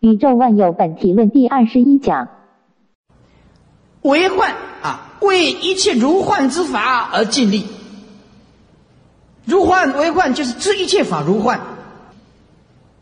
[0.00, 2.28] 宇宙万有本体论第二十一讲。
[4.02, 7.66] 为幻啊，为一切如幻之法而尽力。
[9.44, 11.60] 如幻为幻，就是知一切法如幻。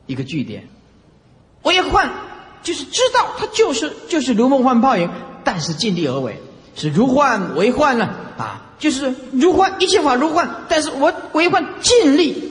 [0.07, 0.69] 一个句点。
[1.65, 2.11] 为幻
[2.63, 5.11] 就是知道它就是就是如梦幻泡影，
[5.45, 6.41] 但是尽力而为，
[6.75, 8.07] 是如幻为幻了
[8.39, 8.63] 啊。
[8.79, 12.43] 就是如幻一切法如幻，但是我为幻尽力。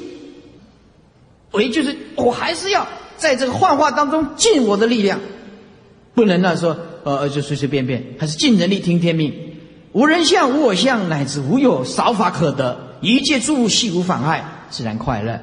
[1.52, 2.86] 为就是我还是要
[3.18, 5.20] 在这个幻化当中尽我的力量，
[6.14, 9.34] 不能那说呃就随随便便，还是尽人力听天命。
[9.94, 15.40] 无人相无我相，乃至无有少法可得，一切诸物悉无妨碍，自然快乐。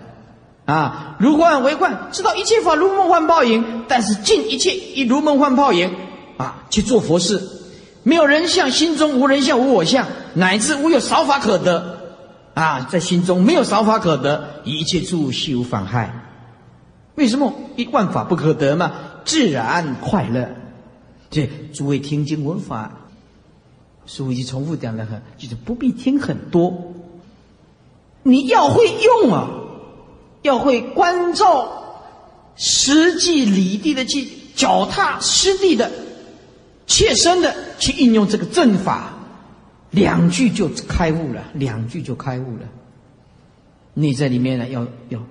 [0.64, 5.90] 啊，如幻为幻，知道一切法如梦幻泡影，但是尽一切一如梦幻泡影
[6.36, 7.42] 啊去做佛事。
[8.04, 11.98] 没有人相，心中无人相无我相，乃至无有少法可得。
[12.54, 16.21] 啊，在心中没有少法可得，一切诸物悉无妨害。
[17.14, 18.92] 为什么一万法不可得嘛？
[19.24, 20.48] 自然快乐。
[21.30, 22.92] 这诸位听经闻法，
[24.06, 26.92] 师父已经重复讲了很，就是不必听很多。
[28.22, 29.50] 你要会用啊，
[30.42, 32.02] 要会关照
[32.54, 35.90] 实际理地的去脚踏实地的、
[36.86, 39.14] 切身的去应用这个正法。
[39.90, 42.62] 两句就开悟了，两句就开悟了。
[43.92, 45.22] 你在里面呢，要要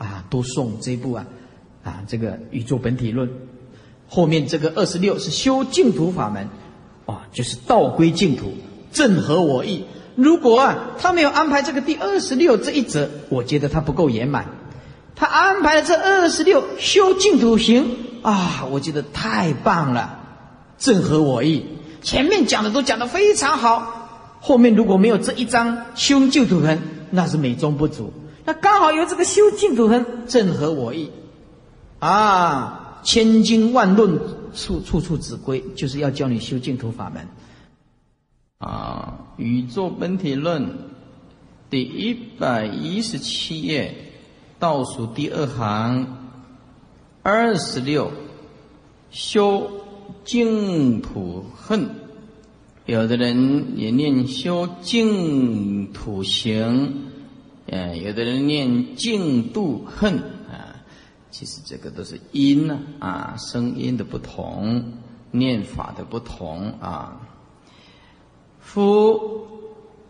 [0.00, 1.26] 啊，多诵这部啊
[1.84, 3.28] 啊，这个宇宙本体论。
[4.08, 6.48] 后面这个二十六是修净土法门，
[7.04, 8.54] 啊，就是道归净土，
[8.90, 9.84] 正合我意。
[10.16, 14.46] 如果啊，他没有安排这个第二十六这一则，我觉得他不够圆满。
[15.14, 20.18] 他安排了这二十六修净土行啊，我觉得太棒了，
[20.78, 21.66] 正合我意。
[22.00, 24.08] 前面讲的都讲得非常好，
[24.40, 28.12] 后面如果没有这一章修净土痕，那是美中不足。
[28.50, 31.08] 那刚好有这个修净土痕，正合我意，
[32.00, 34.18] 啊，千经万论
[34.52, 37.28] 处处处指归，就是要教你修净土法门。
[38.58, 40.64] 啊，《宇宙本体论》
[41.70, 43.94] 第一百一十七页
[44.58, 46.32] 倒数第二行
[47.22, 48.10] 二十六
[49.12, 49.70] 修。
[50.24, 51.88] 净土恨，
[52.84, 57.09] 有的人也念修净土行，
[57.70, 60.82] 嗯，有的人念净度恨啊。
[61.30, 64.94] 其实这个都是音呢啊，声音的不同，
[65.30, 67.20] 念法的不同啊。
[68.58, 69.46] 夫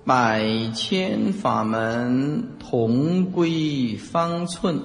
[0.05, 4.81] 百千法门同归方寸。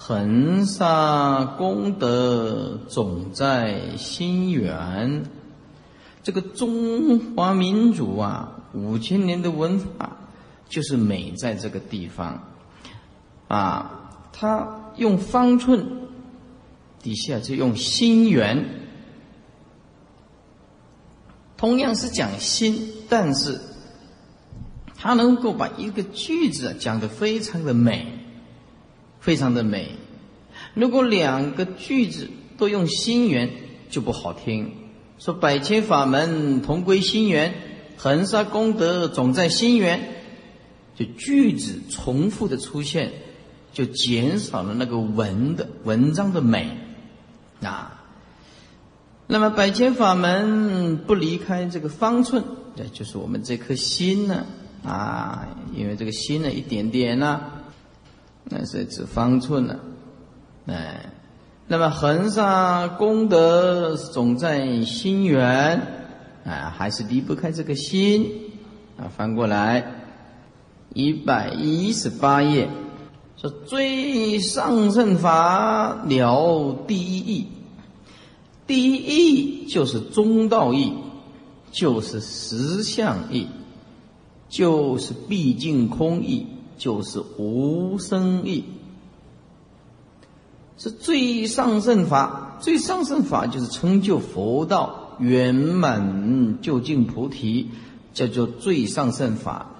[0.00, 5.24] 恒沙功德总在心源，
[6.22, 10.17] 这个中华民族啊，五千年的文化
[10.68, 12.42] 就是美在这个地方
[13.48, 13.94] 啊。
[14.32, 15.84] 他用方寸，
[17.02, 18.64] 底下就用心源，
[21.56, 23.60] 同样是讲心，但是
[24.96, 28.06] 他能够把一个句子讲得非常的美。
[29.20, 29.96] 非常的美。
[30.74, 33.50] 如果两个句子都用心源，
[33.90, 34.72] 就不好听。
[35.18, 37.52] 说百千法门同归心源，
[37.96, 40.17] 恒沙功德总在心源，
[40.98, 43.12] 就句子重复的出现，
[43.72, 46.76] 就减少了那个文的文章的美
[47.62, 48.02] 啊。
[49.28, 52.42] 那么百千法门不离开这个方寸，
[52.74, 54.46] 这就是我们这颗心呢
[54.82, 57.42] 啊，因为这个心呢一点点呢。
[58.50, 59.78] 那是指方寸了，
[60.66, 61.12] 哎，
[61.66, 65.82] 那么恒沙功德总在心源，
[66.46, 68.50] 啊，还是离不开这个心，
[68.96, 69.97] 啊，翻过来，
[70.94, 72.68] 一百一十八页，
[73.36, 77.46] 说最上圣法了第一义，
[78.66, 80.92] 第一义就是中道义，
[81.70, 83.46] 就是实相义，
[84.48, 86.46] 就是毕竟空义。
[86.78, 88.62] 就是无生意，
[90.76, 92.56] 是最上圣法。
[92.60, 97.70] 最上圣法就是成就佛道圆满究竟菩提，
[98.14, 99.72] 叫做最上圣法。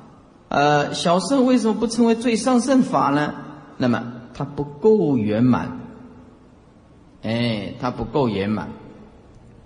[0.49, 3.35] 呃，小圣为什么不称为最上圣法呢？
[3.77, 5.81] 那么它不够圆满。
[7.23, 8.71] 哎，它不够圆满。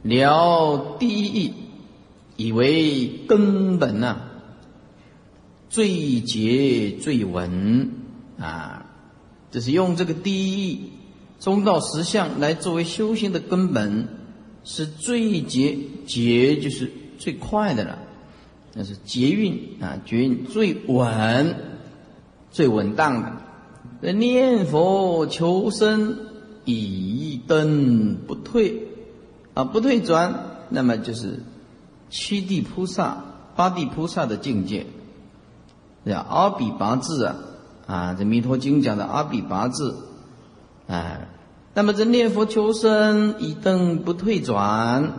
[0.03, 1.53] 了第一义，
[2.37, 4.23] 以为根本呢？
[5.69, 7.93] 最结最稳
[8.39, 8.87] 啊，
[9.51, 10.91] 就是用这个第一
[11.39, 14.09] 中道实相来作为修行的根本，
[14.65, 17.99] 是最捷捷就是最快的了，
[18.75, 21.55] 那是捷运啊，捷运最稳、
[22.51, 24.13] 最稳当的。
[24.13, 26.19] 念佛求生
[26.65, 28.89] 以灯不退
[29.55, 30.35] 啊，不退转，
[30.71, 31.41] 那么就是
[32.11, 33.25] 七地菩萨、
[33.55, 34.87] 八地菩萨的境界，
[36.05, 37.37] 叫阿比拔智啊
[37.87, 39.95] 啊，这《弥陀经》讲的阿比拔智，
[40.89, 41.29] 啊，
[41.75, 45.13] 那么这念佛求生以灯不退转，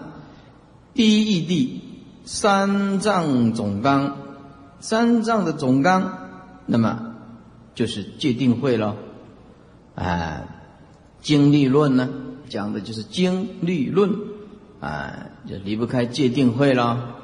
[0.94, 1.83] 第一义地
[2.26, 4.18] 三藏总纲，
[4.80, 6.14] 三藏的总纲，
[6.66, 7.16] 那么
[7.76, 8.96] 就是戒定慧了，
[9.96, 10.44] 啊。
[11.22, 12.10] 经律论呢，
[12.50, 14.12] 讲的就是经律论，
[14.82, 17.16] 啊，就离不开戒定慧了。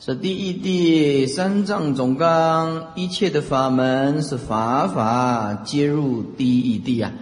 [0.00, 7.12] 说第一地三藏总纲，一切的法门是法法皆入第一地啊，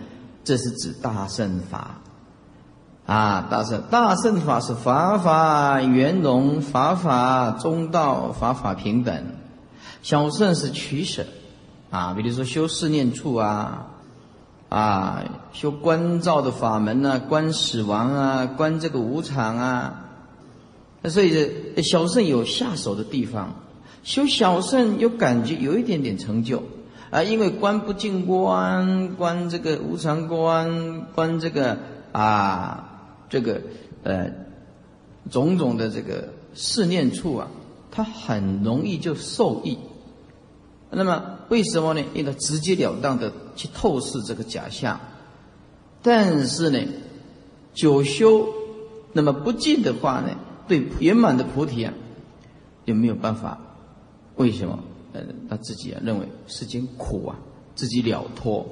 [0.42, 1.99] 这是指大圣法，
[3.10, 9.24] 啊，大圣大圣法是法法圆融，法法中道，法法平等，
[10.00, 11.26] 小圣是取舍，
[11.90, 13.86] 啊，比如说修四念处啊。
[14.68, 20.04] 啊，修观照的法门呢，观死亡啊，观这个无常啊，
[21.02, 23.54] 那所以小圣有下手的地方，
[24.04, 26.62] 修小圣有感觉，有一点点成就。
[27.10, 31.76] 啊，因为观不净观，观这个无常观，观这个
[32.12, 32.89] 啊，
[33.30, 33.62] 这个
[34.02, 34.30] 呃
[35.30, 37.48] 种种的这个试念处啊，
[37.90, 39.78] 他很容易就受益。
[40.90, 42.02] 那么为什么呢？
[42.12, 45.00] 因为直截了当的去透视这个假象，
[46.02, 46.80] 但是呢，
[47.72, 48.48] 久修
[49.12, 50.36] 那么不进的话呢，
[50.66, 51.94] 对圆满的菩提啊，
[52.84, 53.58] 就没有办法。
[54.36, 54.78] 为什么？
[55.12, 57.36] 呃，他自己啊认为世间苦啊，
[57.74, 58.64] 自己了脱，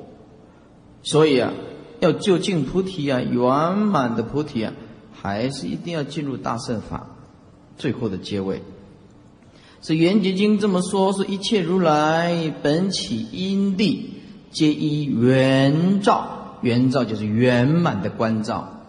[1.03, 1.53] 所以啊，
[2.01, 4.73] 要就近菩提啊，圆满的菩提啊，
[5.13, 7.07] 还是一定要进入大圣法，
[7.77, 8.63] 最后的结尾。
[9.81, 14.15] 是《圆觉经》这么说：是一切如来本起因地，
[14.51, 16.59] 皆依圆照。
[16.61, 18.83] 圆照就是圆满的关照。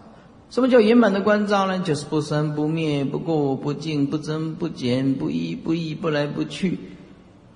[0.50, 1.78] 什么叫圆满的关照呢？
[1.78, 6.80] 就是不生不灭，不过不净，不增不减，不依不依，不来不去。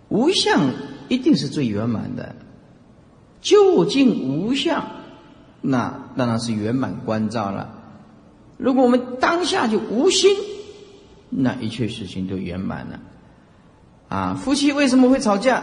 [0.09, 0.71] 无相
[1.09, 2.37] 一定是最圆满的。
[3.41, 4.87] 究竟无相，
[5.66, 7.70] 那当然是圆满关照了。
[8.58, 10.37] 如果我们当下就无心，
[11.31, 13.00] 那一切事情都圆满了。
[14.08, 15.62] 啊，夫妻为什么会吵架？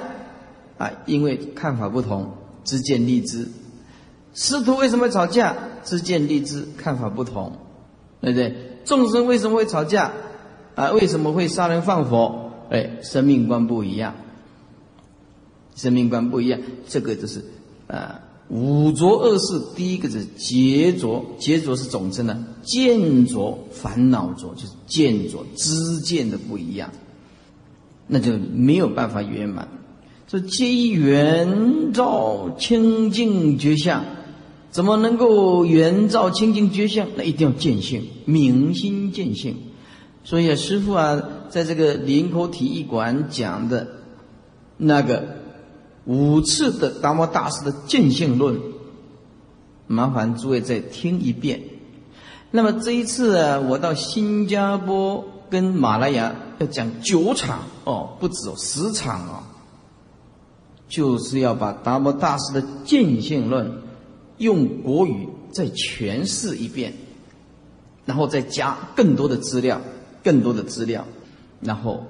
[0.80, 2.34] 啊，因为看法不同，
[2.64, 3.48] 知见立知。
[4.34, 5.56] 师徒为什么吵架？
[5.84, 7.60] 知见立知，看法不同，
[8.22, 8.80] 对不对？
[8.84, 10.12] 众生为什么会吵架？
[10.74, 12.52] 啊，为什么会杀人放火？
[12.72, 14.16] 哎，生命观不一样，
[15.76, 17.46] 生命观不一样，这个就是
[17.88, 18.20] 啊，
[18.52, 19.62] 五浊恶世。
[19.76, 26.92] 第一个是劫浊，劫浊是总称呢，见浊、烦恼浊就是见浊，知见的不一样。
[28.08, 29.70] 那就没有办法圆满。
[30.28, 34.04] 这皆依圆照清净觉相，
[34.70, 37.08] 怎么能够圆照清净觉相？
[37.16, 39.56] 那一定要见性，明心见性。
[40.26, 43.88] 所以啊，师父啊，在这个林口体育馆讲的
[44.78, 45.38] 那个
[46.06, 48.60] 五次的达摩大师的见性论，
[49.88, 51.62] 麻烦诸位再听一遍。
[52.52, 53.38] 那么这一次，
[53.68, 55.26] 我到新加坡。
[55.52, 59.44] 跟马来亚要讲九场哦，不止，十场哦，
[60.88, 63.82] 就是要把达摩大师的见性论
[64.38, 66.94] 用国语再诠释一遍，
[68.06, 69.82] 然后再加更多的资料，
[70.24, 71.04] 更多的资料，
[71.60, 72.06] 然后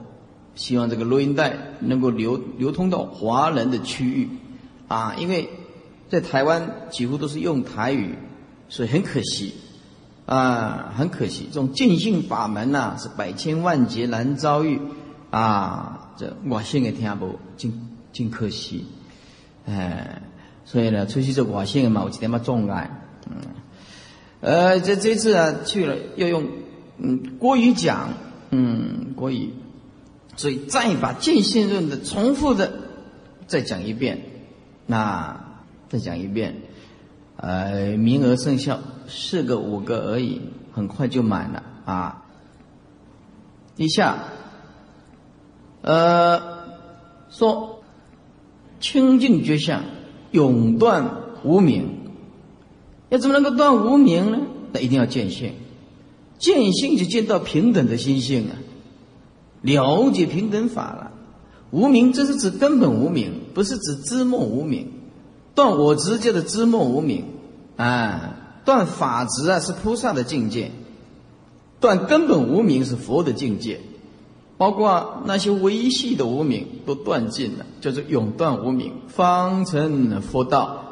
[0.55, 4.29] 希望这个录音带能够流流通到华人的区域。
[4.87, 5.49] 啊，因为
[6.09, 8.15] 在台湾几乎都是用台语，
[8.69, 9.53] 所以很可惜。
[10.25, 14.79] 啊，很可惜，这种尽性法门呐，是百千万劫难遭遇。
[15.29, 16.11] 啊！
[16.17, 17.71] 这我现在听不，真
[18.11, 18.85] 真可惜，
[19.65, 20.21] 哎，
[20.65, 22.91] 所以呢，出去这我现嘛，我今天嘛重来，
[23.29, 23.37] 嗯，
[24.41, 26.45] 呃，这这次啊去了，要用
[26.97, 28.09] 嗯国语讲，
[28.49, 29.53] 嗯国语，
[30.41, 32.73] 所以再把见性论的重复的
[33.45, 34.23] 再讲一遍，
[34.87, 36.55] 那再讲一遍。
[37.35, 40.41] 呃，名额剩下四个五个而已，
[40.73, 42.25] 很快就满了啊。
[43.75, 44.17] 一下，
[45.83, 46.41] 呃，
[47.29, 47.83] 说
[48.79, 49.83] 清净觉相
[50.31, 51.87] 永断无明，
[53.09, 54.39] 要怎么能够断无明呢？
[54.73, 55.53] 那一定要见性，
[56.39, 58.57] 见性就见到平等的心性啊，
[59.61, 61.11] 了解平等法了。
[61.71, 64.91] 无明，这是指根本无明，不是指知末无明。
[65.55, 67.25] 断我执叫的知末无明，
[67.77, 70.71] 啊，断法执啊是菩萨的境界，
[71.79, 73.79] 断根本无明是佛的境界，
[74.57, 80.83] 包括那些微细的无明都断尽了，就是永断无明，方成佛道。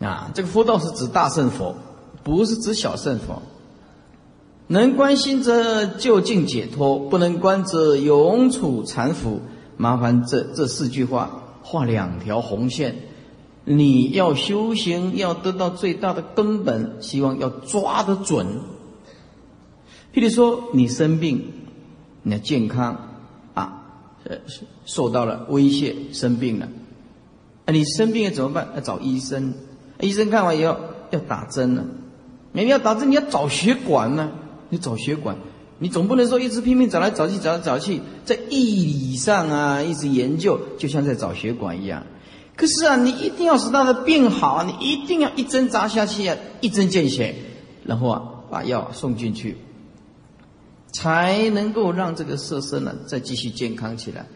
[0.00, 1.74] 啊，这个佛道是指大圣佛，
[2.22, 3.42] 不是指小圣佛。
[4.68, 9.40] 能关心者就近解脱，不能观者永处残腐。
[9.76, 12.96] 麻烦这这四句话画两条红线。
[13.64, 18.46] 你要修行，要得到最大的根本，希望要抓得准。
[20.12, 21.44] 譬如说，你生病，
[22.22, 23.08] 你的健康
[23.54, 23.84] 啊，
[24.24, 24.38] 呃，
[24.86, 26.68] 受到了威胁，生病了，
[27.66, 28.68] 啊，你生病了怎么办？
[28.74, 29.52] 要找医生，
[30.00, 30.76] 医生看完以后
[31.10, 31.84] 要打针了，
[32.52, 34.30] 你要打针，你要找血管呢，
[34.68, 35.36] 你找血管，
[35.78, 42.04] 你总不能说一直拼命找来找去，找来找去，在义理上啊，一直研究，就像在找血管一样。
[42.56, 47.34] 可是啊，你一定要使他的病好，你一定要一针扎下去啊，一针见血，
[47.84, 49.56] 然后啊，把药送进去，
[50.92, 54.26] 才能够让这个色身呢再继续健康起来。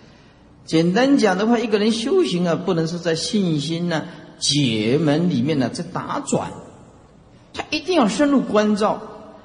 [0.65, 4.05] 简单讲的话，一个人修行啊，不能是在信心呢
[4.39, 6.53] 解门里面呢在打转，
[7.53, 9.03] 他一定要深入关照，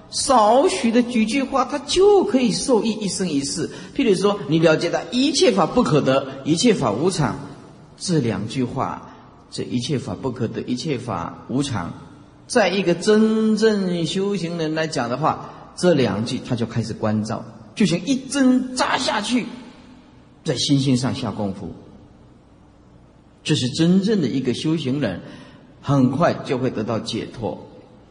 [0.10, 3.70] 少许的几句话，他就可以受益一生一世。
[3.96, 7.38] 譬如说，你了解到一切法不可得，一切法无常。
[7.98, 9.16] 这两句话，
[9.52, 11.92] 这一切法不可得，一切法无常，
[12.48, 17.44] 在一个真正修行人来讲的话，这两句他就开始关照，
[17.76, 19.46] 就像一针扎下去，
[20.46, 21.74] 在心性上下功夫。
[23.44, 25.22] 这是真正的一个修行人，
[25.82, 27.67] 很快就会得到解脱。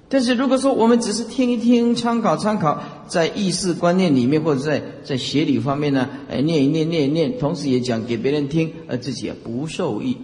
[0.09, 10.17] 但是如果说我们只是听一听，参考参考，在意识观念里面，或者在在学理方面呢，哎，念一念，念一念，同时也讲给别人听，而自己也不受益，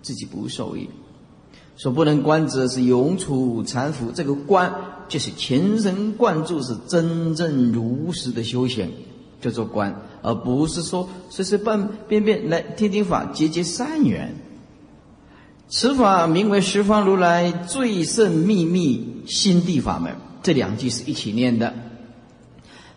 [0.00, 0.88] 自己不受益。
[1.76, 4.74] 所不能观者是永处禅服，这个观
[5.08, 8.90] 就是全神贯注，是真正如实的修行，
[9.40, 11.58] 叫做观，而不是说随随
[12.08, 14.34] 便便来听听法，结结善缘。
[15.72, 21.72] 此法名为十方如来最胜秘密心地法门，这两句是一起念的。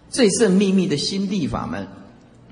[0.09, 1.87] 最胜秘密的心地法门，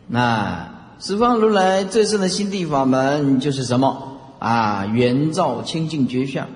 [0.08, 4.86] 那十方如来最胜的心地法门就是什么啊？
[4.86, 6.48] 圆照清净觉相，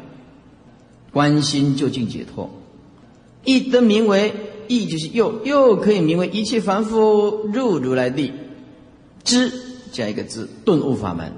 [1.11, 2.51] 观心就近解脱。
[3.43, 4.35] 一灯名为
[4.67, 8.31] 意，就是又又可以名为一切凡夫入如来地，
[9.23, 9.51] 知
[9.91, 11.33] 加一个字，顿悟法门。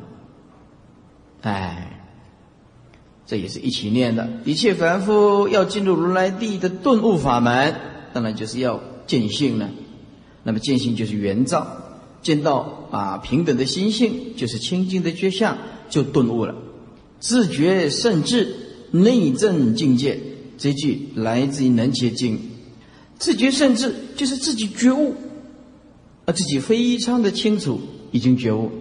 [1.41, 1.93] 哎。
[3.27, 4.27] 这也是一起念的。
[4.45, 7.75] 一切凡夫要进入如来地的顿悟法门，
[8.13, 9.69] 当然就是要见性了。
[10.43, 11.67] 那么见性就是圆照，
[12.21, 15.57] 见到啊平等的心性，就是清净的觉相，
[15.89, 16.55] 就顿悟了。
[17.19, 18.55] 自觉甚至
[18.91, 20.17] 内证境界，
[20.57, 22.35] 这句来自于《能结经》。
[23.19, 25.15] 自觉甚至就是自己觉悟，
[26.25, 27.81] 而自己非常的清楚，
[28.13, 28.71] 已经觉悟。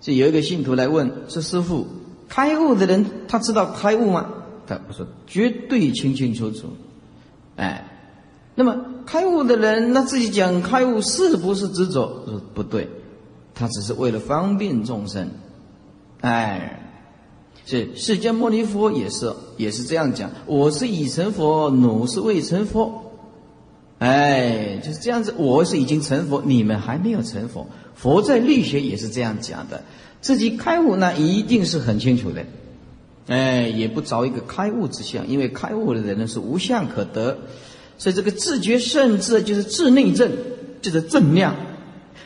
[0.00, 1.86] 这有一个信徒来问说：“师傅。”
[2.28, 4.26] 开悟的人，他知道开悟吗？
[4.66, 6.68] 他不说绝对清清楚楚。
[7.56, 7.88] 哎，
[8.54, 12.24] 那么开悟的人，那自己讲开悟是不是执着？
[12.26, 12.88] 说不对，
[13.54, 15.30] 他只是为了方便众生。
[16.20, 16.82] 哎，
[17.64, 20.30] 是释迦牟尼佛也是也是这样讲。
[20.46, 23.05] 我是已成佛，汝是未成佛。
[23.98, 25.34] 哎，就是这样子。
[25.36, 27.66] 我是已经成佛，你们还没有成佛。
[27.94, 29.82] 佛在律学也是这样讲的。
[30.20, 32.44] 自己开悟那一定是很清楚的，
[33.26, 37.38] 哎，也不着一个开悟之相，因为开悟的人呢是无相可得，
[37.96, 40.32] 所以这个自觉甚至就是自内正，
[40.82, 41.54] 就是正量。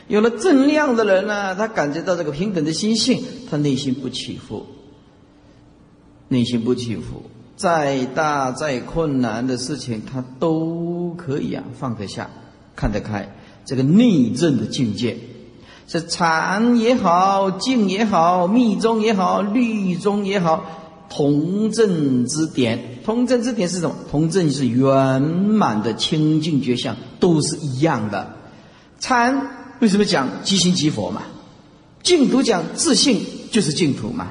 [0.07, 4.65] 有了正量的人呢，他感觉到这个平等的心性，他内心不起伏，
[6.27, 7.23] 内心不起伏，
[7.61, 12.27] 再大再困难的事情，他都可以啊放得下，
[12.75, 13.29] 看得开，
[13.65, 15.15] 这个内证的境界。
[15.87, 20.65] 是禅也好，静也好，密宗也好，律宗也好，
[21.07, 23.95] 同证之点，同证之点是什么？
[24.09, 28.37] 同证是圆满的清净觉相，都是一样的。
[28.99, 31.21] 禅为什么讲即心即佛嘛？
[32.01, 34.29] 净土讲自信就是净土嘛？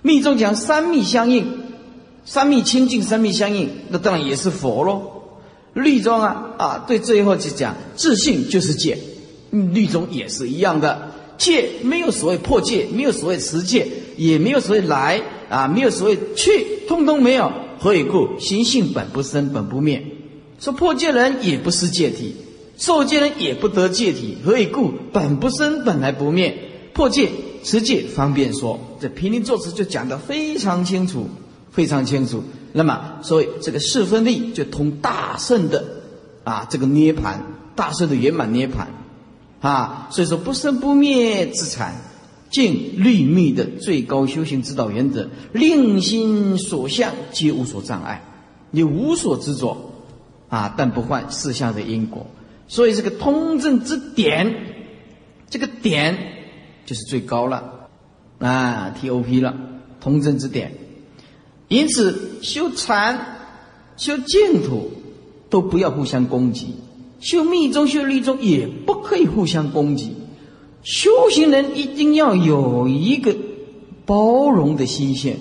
[0.00, 1.61] 密宗讲三密相应，
[2.24, 5.02] 三密清净，三密相应，那当然也是佛喽。
[5.74, 8.98] 律宗啊啊，对，最后就讲自信就是戒。
[9.50, 13.86] 律宗也是一样的，戒没有所谓破戒，没有所谓持戒，
[14.16, 17.52] 也没有所谓来啊，没有所谓去，通通没有。
[17.78, 18.38] 何以故？
[18.38, 20.04] 心性本不生，本不灭。
[20.60, 22.36] 说破戒人也不是戒体，
[22.78, 24.38] 受戒人也不得戒体。
[24.44, 24.92] 何以故？
[25.12, 26.56] 本不生，本来不灭。
[26.92, 27.30] 破戒、
[27.64, 31.28] 持戒方便说，这平林作词就讲得非常清楚，
[31.72, 32.44] 非常清楚。
[32.72, 35.84] 那么，所以这个四分力就通大圣的
[36.44, 37.42] 啊，这个涅盘，
[37.74, 38.88] 大圣的圆满涅盘。
[39.60, 41.94] 啊，所以说不生不灭之禅，
[42.50, 48.24] 尽律密的最高修行指导原则，令心所向皆无所障碍，
[48.72, 49.92] 你无所执着
[50.48, 52.26] 啊，但不坏四相的因果。
[52.66, 54.52] 所以这个通证之点，
[55.48, 56.18] 这个点
[56.84, 57.88] 就是最高了
[58.40, 59.54] 啊，T O P 了，
[60.00, 60.74] 通证之点。
[61.72, 63.38] 因此修禅、
[63.96, 64.90] 修净土
[65.48, 66.76] 都不要互相攻击，
[67.18, 70.14] 修密宗、修律宗也不可以互相攻击。
[70.82, 73.34] 修行人一定要有一个
[74.04, 75.38] 包容的心性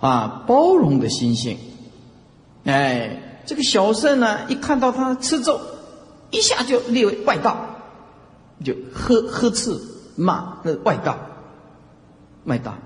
[0.00, 1.56] 啊，包容的心性。
[2.64, 5.58] 哎，这个小圣呢，一看到他吃咒，
[6.30, 7.56] 一下就列为外道，
[8.62, 9.80] 就呵呵斥
[10.14, 11.18] 骂那外道，
[12.44, 12.76] 外道。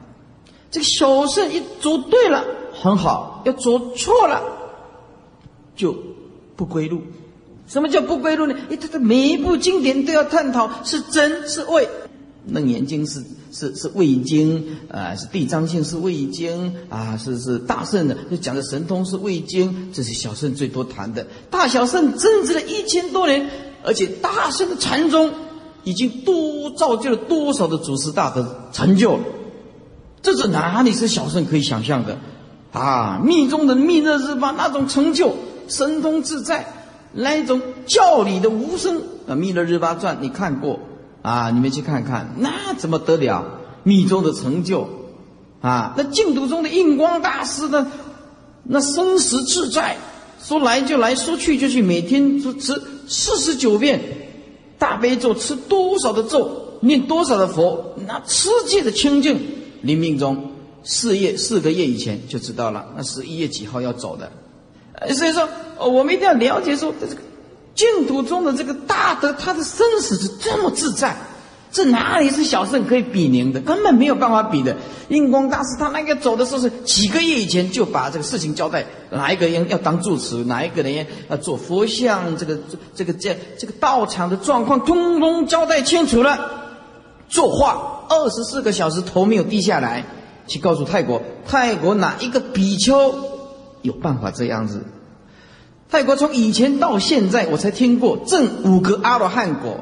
[0.73, 4.43] 这个小圣一走对了很好，要走错了
[5.76, 5.95] 就
[6.57, 7.00] 不归路。
[7.69, 8.55] 什么叫不归路呢？
[8.64, 11.88] 因为他的每一部经典都要探讨是真是伪。
[12.49, 21.25] 楞严经是是是伪经啊，是地藏经是伪经啊，是是大圣的就讲的神通是伪经，这是小圣最多谈的。
[21.50, 23.49] 大小圣争执了一千多年，
[23.85, 25.31] 而且大圣的禅宗
[25.85, 29.21] 已经多造就了多少的祖师大德成就，
[30.23, 32.17] 这是哪里是小圣可以想象的
[32.73, 33.21] 啊？
[33.25, 35.35] 密宗的密勒日巴那种成就，
[35.69, 36.67] 神通自在。
[37.12, 40.81] 那一种教理的无声啊，《弥勒日巴传》你看过
[41.21, 41.50] 啊？
[41.50, 43.45] 你们去看看，那怎么得了
[43.83, 44.88] 密宗的成就
[45.61, 45.93] 啊？
[45.97, 47.87] 那净土中的印光大师呢？
[48.62, 49.97] 那生死自在，
[50.43, 54.00] 说来就来，说去就去，每天吃四十九遍
[54.79, 59.38] 大悲咒，吃多少的咒，念多少的佛，那世界的清净。
[59.83, 64.33] 临命中四月四个月以前就知道了，那十一月几号要走的。
[65.15, 65.49] 所以说，
[65.79, 67.17] 我们一定要了解说，这个
[67.75, 71.17] 净土中的这个大德，他的生死是这么自在，
[71.73, 73.61] 这哪里是小圣可以比拟的？
[73.61, 74.77] 根本没有办法比的。
[75.09, 82.59] 印光大师他那个走的时候是几个月以前就把这个事情交代，哪一个人要当住持，哪一个人要做佛像，这个
[82.95, 86.61] 这个这这个道场的状况，通通交代清楚了。
[87.28, 90.05] 作画二十四个小时头没有低下来，
[90.47, 93.15] 去告诉泰国，泰国哪一个比丘？
[93.83, 94.85] 有办法这样子？
[95.91, 99.81] 泰国从以前到现在，我才听过正五个阿罗汉果。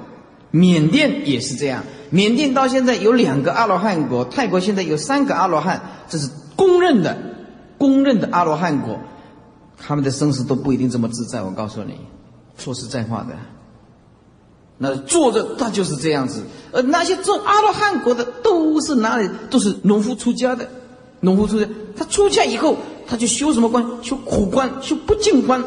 [0.53, 7.17] 缅甸也是这样，缅甸到现在有两个阿罗汉果，泰国现在有三个阿罗汉，这是公认的、
[7.79, 8.99] 公认的阿罗汉果。
[9.79, 11.95] 他们的生死都不一定这么自在，我告诉你，
[12.59, 13.37] 说实在话的。
[14.83, 19.29] 那坐着他就是这样子，而那些做阿罗汉国的都是哪里？
[19.51, 20.67] 都是农夫出家的，
[21.21, 22.77] 农夫出家，他出家以后。
[23.11, 23.85] 他就修什么观？
[24.03, 25.65] 修苦观，修不净观。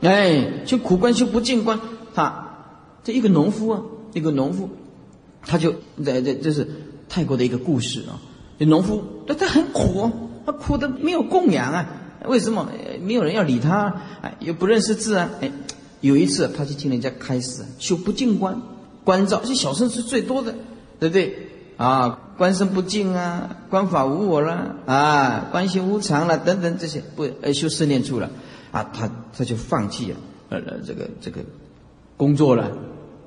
[0.00, 1.78] 哎，修苦观，修不净观。
[2.14, 2.48] 他
[3.04, 3.82] 这一个农夫啊，
[4.14, 4.70] 一个农夫，
[5.42, 6.66] 他就在这这是
[7.06, 8.16] 泰国的一个故事啊。
[8.58, 10.10] 这农夫，他他很苦，
[10.46, 11.86] 他苦的没有供养啊。
[12.24, 12.66] 为什么？
[13.02, 15.28] 没有人要理他，哎，又不认识字啊。
[15.42, 15.52] 哎，
[16.00, 18.60] 有一次他去听人家开示，修不净观，
[19.04, 20.54] 关照，这小圣是最多的，
[21.00, 21.48] 对不对？
[21.76, 28.30] 啊，观身不净啊，观法无我啦，啊，观心无常了，等等这些不呃修四念处了，
[28.72, 30.16] 啊，他他就放弃了，
[30.48, 31.40] 呃这个这个
[32.16, 32.72] 工作了，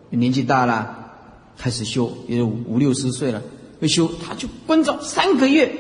[0.10, 1.14] 年纪大了，
[1.58, 3.42] 开始修，也五六十岁了，
[3.80, 5.74] 会修，他就关照三个月，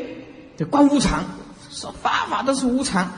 [0.55, 1.25] 这观无常，
[1.69, 3.11] 说法法都是无常，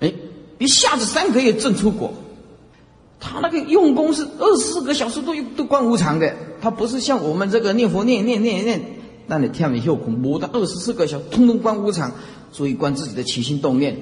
[0.00, 0.12] 哎，
[0.58, 2.12] 一下子三个月正出果，
[3.20, 6.34] 他那个用功是二十四个小时都都观无常的。
[6.60, 8.80] 他不是像我们这个念佛念念念念，
[9.26, 12.12] 那你天美又恐怖的二十四个小时，通通观无常，
[12.50, 13.96] 所以观自己的起心动念，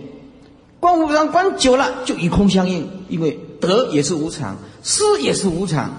[0.81, 5.91] 观无常观久了就与空相应，因为得也是无常，失也是无常，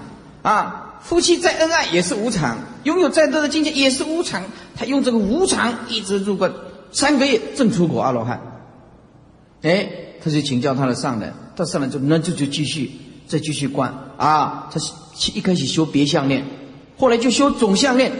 [0.42, 4.42] 啊，夫妻再恩爱也是无常，拥有再多的境界也是无常，
[4.74, 6.52] 他用这个无常一直入观
[6.90, 8.40] 三个月正出果阿罗汉，
[9.62, 9.88] 哎，
[10.22, 12.90] 他就请教他的上人，他上人就那就就继续
[13.28, 14.80] 再继续观啊，他。
[15.34, 16.44] 一开始修别相念，
[16.96, 18.12] 后来就修总相念，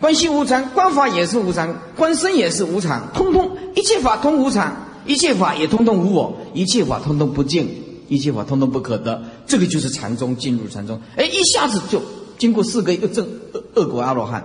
[0.00, 4.74] 观心无常，观法也是无常，观身也是无常，通通一切法通无常，
[5.06, 7.68] 一切法也通通无我，一切法通通不净，
[8.08, 9.22] 一切法通通不可得。
[9.46, 12.02] 这个就是禅宗，进入禅宗，哎，一下子就
[12.38, 14.44] 经过四个又正恶恶果阿罗汉，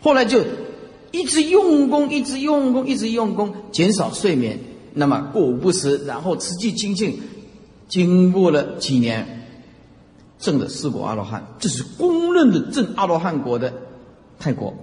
[0.00, 0.44] 后来就
[1.10, 4.60] 一直用功，一直用功，一直用功，减少睡眠，
[4.92, 7.20] 那么过午不食，然后持戒精进，
[7.88, 9.40] 经过了几年。
[10.36, 13.72] 证的四果阿罗汉，这是公认的证阿罗汉果的
[14.38, 14.74] 泰国，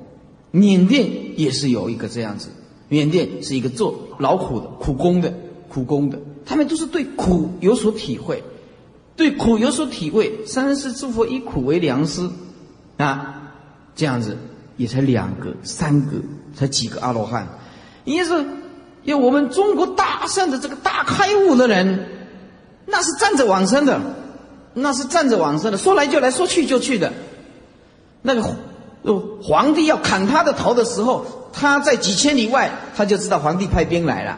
[0.50, 2.50] 缅甸也是有一个这样子。
[2.90, 5.32] 缅甸是一个做劳苦的、苦工的、
[5.70, 8.44] 苦工的，他们都是对苦有所体会，
[9.16, 10.46] 对苦有所体会。
[10.48, 12.28] 三世诸佛以苦为良师
[12.98, 13.54] 啊，
[13.94, 14.36] 这样子
[14.78, 16.14] 也才两个、三个，
[16.56, 17.48] 才几个阿罗汉。
[18.06, 18.44] 因此，
[19.04, 22.21] 要我们中国大善的这个大开悟的人，
[22.92, 24.00] 那是站着往生的，
[24.74, 27.12] 那是站着往生的，说来就来，说去就去的。
[28.22, 28.44] 那个
[29.42, 34.38] 皇帝要砍他的头的时候，他在几千里外，他就知道皇帝派兵来了。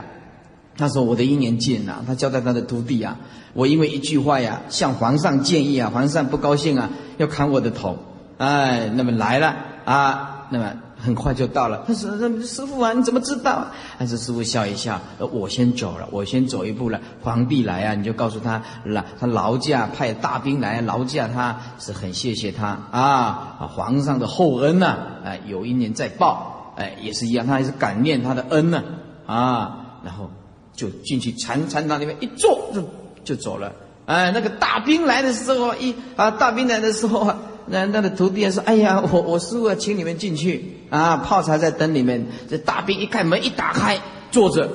[0.76, 3.18] 他说：“我的姻缘尽了。”他交代他的徒弟啊
[3.54, 7.98] ：“我因为一句话呀，向皇上建议啊，皇上不高兴啊，要砍我的头。
[8.40, 11.84] 哎，那么来了啊，那么很快就到了。
[11.86, 12.10] 他说
[12.42, 13.68] ：‘师傅啊，你怎么知道？’
[14.00, 17.00] 但是师傅笑一笑：‘我先走了，我先走一步了。
[17.22, 28.84] 皇帝来啊，你就告诉他，劳他劳驾派大兵来劳驾，他是很谢谢他啊，皇上的厚恩呐，哎，有一年再报，哎，也是一样，他还是感念他的恩呢
[29.26, 30.30] 啊，然后。”
[30.76, 32.82] 就进去禅禅堂里面一坐就
[33.24, 33.72] 就走了，
[34.08, 37.38] 哎，那个大兵来的时候一啊，大兵来的时候啊，
[37.68, 44.00] 那那个徒弟说：“哎呀，我我师傅请你们进去啊，泡茶在灯里面。”这大兵一开门一打开，
[44.32, 44.70] 坐着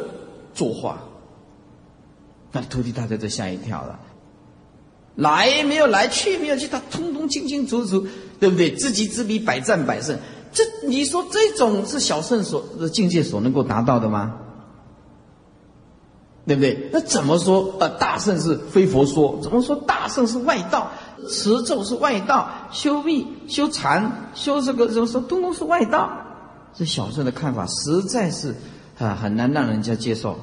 [0.54, 1.02] 作画，
[2.52, 3.98] 那徒弟大家都吓一跳了。
[5.16, 8.06] 来没有来，去没有去，他通通清清楚楚，
[8.38, 8.70] 对不对？
[8.76, 10.16] 知己知彼，百战百胜。
[10.52, 14.36] 这你说这种是小圣所的境界所能够达到的吗？
[16.46, 16.88] 对不对？
[16.90, 17.74] 那怎么说？
[17.78, 20.90] 呃，大圣是非佛说，怎么说大圣是外道？
[21.28, 26.10] 持咒是外道，修密、修禅、修这个什么说，通通是外道。
[26.74, 28.54] 这小圣的看法实在是
[28.98, 30.38] 啊，很难让人家接受。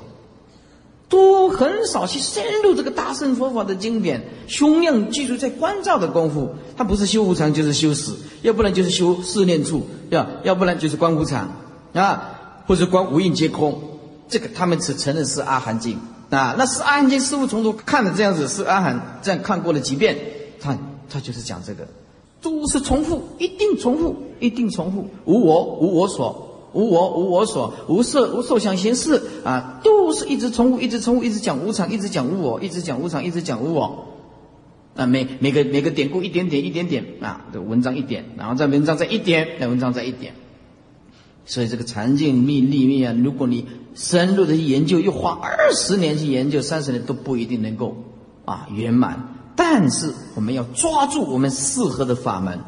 [1.08, 11.48] 都很少去深入这个大圣佛法的经典，胸量记住在关照的功夫，他不是修无常就是修死，要不然就是修四念处，要要不然就是观无常
[11.94, 12.32] 啊，
[12.66, 13.80] 或者观无印皆空。
[14.28, 16.00] 这个他们只承认是阿含经
[16.32, 20.18] 啊，那是阿含经师傅从头看的这样子是阿含这样看过了几遍，
[20.66, 21.88] 他他就是讲这个，
[22.42, 34.06] 都是重复，一定重复，一定重复，无我无我所，无我无我所，无色无受想行识啊，都是一直重复，一直重复，一直讲无常，一直讲无我，一直讲无常，一直讲无我，
[34.96, 40.34] 啊每每个每个典故一点点一点点啊，的文章一点，然后在文章再一点，再文章再一点。
[41.46, 47.96] 所以这个禅境密立密啊，如果你深入的去研究，又花二十年去研究，三十年都不一定能够
[48.46, 49.35] 啊圆满。
[49.56, 52.60] 但是我们要抓住我们适合的法门，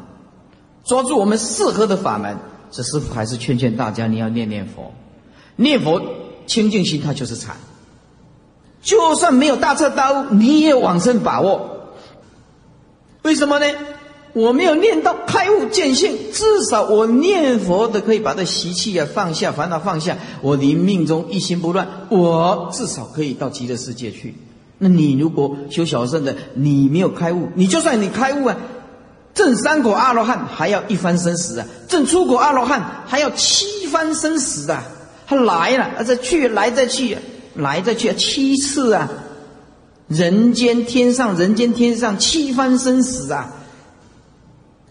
[0.84, 2.36] 抓住我们适合的法门。
[2.70, 4.92] 这师傅还是劝劝大家，你要念念佛，
[5.56, 6.02] 念佛
[6.46, 7.56] 清净心，它就是禅。
[8.82, 11.88] 就算没有大彻大悟，你也往生把握。
[13.22, 13.66] 为什么呢？
[14.34, 24.34] 我没有念到开悟见性，至少我念佛的可以把这习气啊放下，烦恼放下，我临命中一心不乱，我至少可以到极乐世界去。
[24.78, 28.56] 那你如果修小圣的，你没有开悟，你就算你开悟啊，
[29.34, 34.84] 正三果阿罗汉还要一番生死啊，正出果阿罗汉还要七番生死啊，
[35.26, 37.16] 他来了，再去，来再去，
[37.54, 39.08] 来再去七次啊，
[40.06, 43.54] 人间天上，人间天上七番生死啊。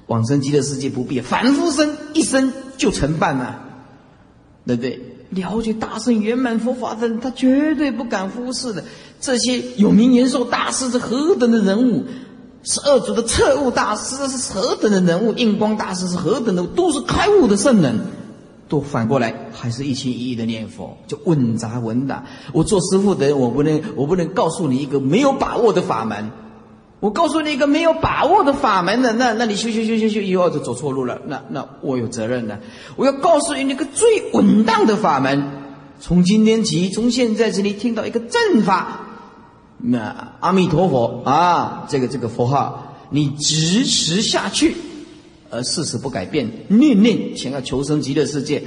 [0.08, 3.62] 往生极乐世界不必，凡夫生一生就成办了，
[4.66, 5.02] 对不对？
[5.30, 8.82] 了解大圣圆满佛法的人，他绝对不敢忽视的。
[9.20, 12.06] 这些有名延寿大师是何等的人物，
[12.64, 18.00] 十二祖的彻悟大师是何等的人物，印光大师是何等的，都是开悟的圣人，
[18.70, 22.26] 都反过来还是一心一意的念佛，就稳扎稳打。
[22.54, 26.30] 我做师傅的，我不能，我不能告诉你一个没有把握的法门。
[27.00, 31.22] 我告诉你一个没有把握的法门的，那那你修修修修修以后就走错路了。
[31.28, 32.60] 那那我有责任的。
[32.96, 35.67] 我要告诉你那个最稳当的法门。
[36.00, 39.02] 从今天起，从现在这里听到一个正法，
[39.78, 44.76] 那阿弥陀佛啊，这个这个佛号，你直持下去，
[45.50, 48.64] 而事实不改变，念念想要求生极乐世界，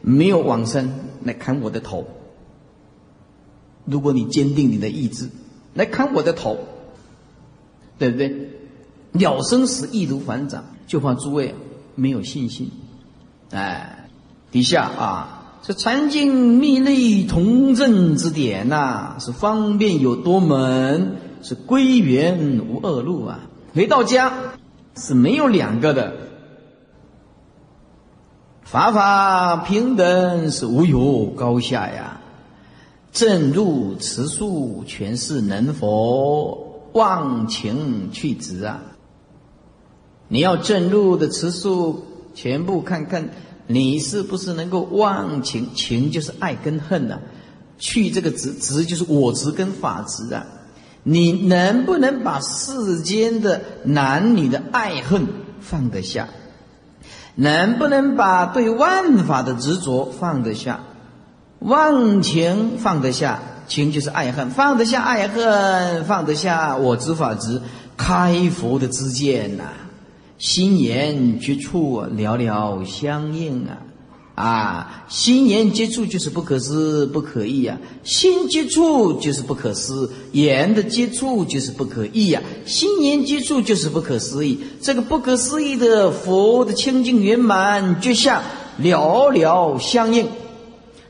[0.00, 0.92] 没有往生
[1.22, 2.06] 来砍我的头。
[3.84, 5.28] 如果你坚定你的意志，
[5.74, 6.58] 来砍我的头。
[7.98, 8.48] 对不对？
[9.12, 11.54] 了生死易如反掌，就怕诸位
[11.94, 12.68] 没有信心。
[13.50, 14.08] 哎，
[14.50, 23.38] 底下啊，这禅经密类同证之典呐，是方便有多门，是归元无二路啊。
[23.72, 24.32] 回到家
[24.96, 26.14] 是没有两个的，
[28.64, 32.20] 法法平等是无有高下呀。
[33.12, 36.70] 正入持数，全是能佛。
[36.92, 38.82] 忘情去执啊！
[40.28, 42.02] 你要正路的持数，
[42.34, 43.30] 全部看看
[43.72, 45.68] 你是不是能够忘情？
[45.74, 47.18] 情就是爱跟恨呐。
[47.78, 50.46] 去这个执，执就是我执跟法执啊。
[51.02, 55.26] 你能不能把世间的男女的爱恨
[55.60, 56.28] 放得下？
[57.34, 60.80] 能不能把对万法的执着放得下？
[61.58, 67.60] 忘情放得下，情就是爱恨，放得下爱恨，放得下我执法执，
[67.96, 69.64] 开佛的知见呐，
[70.42, 73.78] 心言接触寥寥相应啊。
[74.34, 84.58] 啊，心言接触就是不可思不可议啊，心接触就是不可思，言的接触就是不可议呀，心言接触就是不可思议。
[84.80, 88.42] 这个不可思议的佛的清净圆满觉相
[88.80, 90.26] 寥寥相应，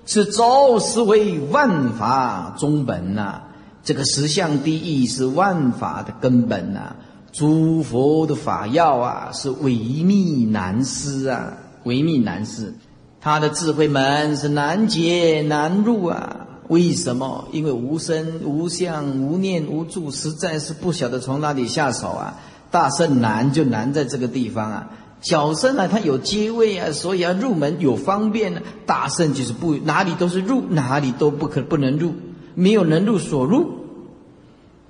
[0.05, 3.45] 此招实为万法中本呐。
[3.83, 6.97] 这个实相第一是万法的根本呐，
[7.33, 12.75] 诸佛的法要啊是微密难思啊，微密难思。
[13.21, 16.47] 他的智慧门是难解难入啊！
[16.69, 17.49] 为什么？
[17.53, 22.39] 因为无身无相无念无助，实在是不晓得从哪里下手啊！
[22.71, 24.91] 大圣难就难在这个地方啊！
[25.21, 28.61] 小圣呢，他有阶位啊，所以要入门有方便呢。
[28.87, 32.13] 大圣就是不哪里都是入，哪里都不可不能入，
[32.55, 33.71] 没有能入所入。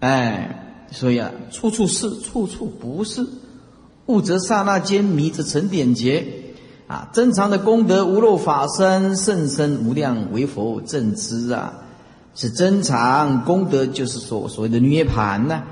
[0.00, 0.61] 哎，
[0.92, 3.26] 所以啊，处处是，处处不是。
[4.06, 6.26] 悟则刹那间，迷则成点劫。
[6.86, 11.72] 啊，珍藏的功德无漏法身，甚深无量，为佛正知啊！
[12.34, 15.62] 是珍藏功德，就是所所谓的涅盘呐！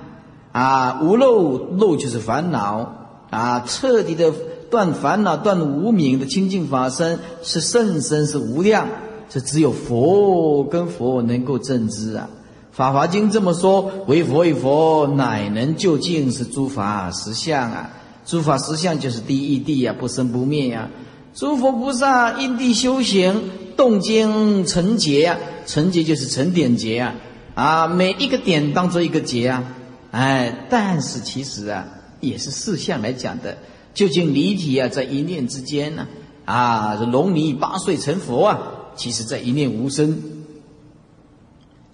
[0.53, 2.95] 啊，无漏漏就是烦恼
[3.29, 4.33] 啊，彻底的
[4.71, 8.89] 断烦恼、断无明的清净法身，是甚深是无量，
[9.29, 12.31] 这只有佛跟佛能够正知啊！
[12.73, 17.91] 《法华经》这么说：为佛为佛，乃能究竟是诸法实相啊！
[18.25, 20.89] 诸法实相就是第一地呀，不生不灭呀！
[21.35, 27.15] 诸佛菩萨因地修行，动经成劫呀，成劫就是成点劫啊，
[27.55, 29.65] 啊，每一个点当做一个劫啊，
[30.13, 31.85] 哎，但是其实啊，
[32.21, 33.59] 也是四相来讲的，
[33.95, 36.07] 究竟离体啊，在一念之间呢，
[36.45, 38.59] 啊，这龙尼八岁成佛啊，
[38.95, 40.17] 其实在一念无声。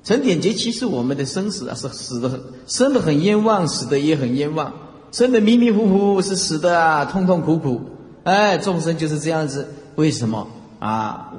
[0.07, 4.73] 成点劫，其实我们的生死啊，是死的很，生的很冤枉，死的也很冤枉，
[5.11, 7.81] 生的迷迷糊糊，是死的啊，痛痛苦苦。
[8.23, 9.67] 哎，众生就是这样子，
[9.97, 10.47] 为什么？
[10.79, 11.33] 啊？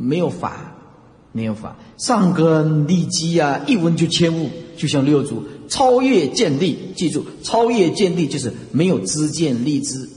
[0.00, 0.74] 没有法，
[1.30, 5.44] 没有法，上根立基啊，一闻就千悟，就像六祖。
[5.68, 10.08] 超越见地，记住，超越见地就是没有知见立知，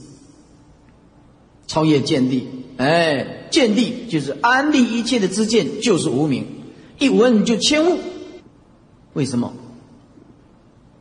[1.68, 6.44] 超越见地，哎，见地就是安立一切的知见，就是无名，
[6.98, 7.98] 一闻就千悟，
[9.14, 9.52] 为什么？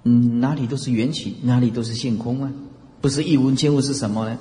[0.04, 2.52] 嗯，哪里都是缘起，哪里都是性空啊，
[3.00, 4.38] 不是一闻千悟是什么呢？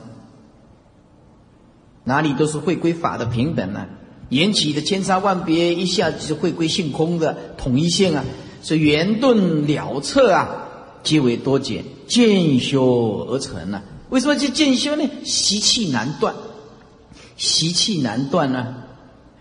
[2.04, 3.86] 哪里都是会归法的平等呢？
[4.28, 8.24] 缘起的千差万别，一下子就会归性空的统一性啊！
[8.62, 10.48] 是圆顿了彻啊，
[11.02, 13.82] 皆为多解渐修而成呢。
[14.08, 15.04] 为什么叫渐修呢？
[15.24, 16.34] 习气难断，
[17.36, 18.74] 习气难断呢？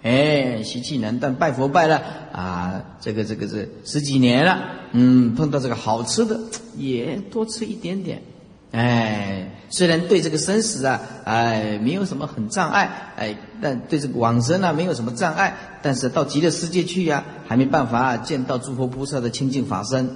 [0.03, 4.59] 哎，习气难断，拜佛拜了啊，这个这个这十几年了，
[4.93, 6.39] 嗯，碰到这个好吃的
[6.75, 8.23] 也多吃一点点。
[8.71, 15.55] 哎，虽然对这个生死啊，哎，没有什么很障碍，哎，但对这个往生啊，没有什么障碍。
[15.83, 20.09] 但是到极乐世界去呀，还没办法见到诸佛菩萨的清净法身。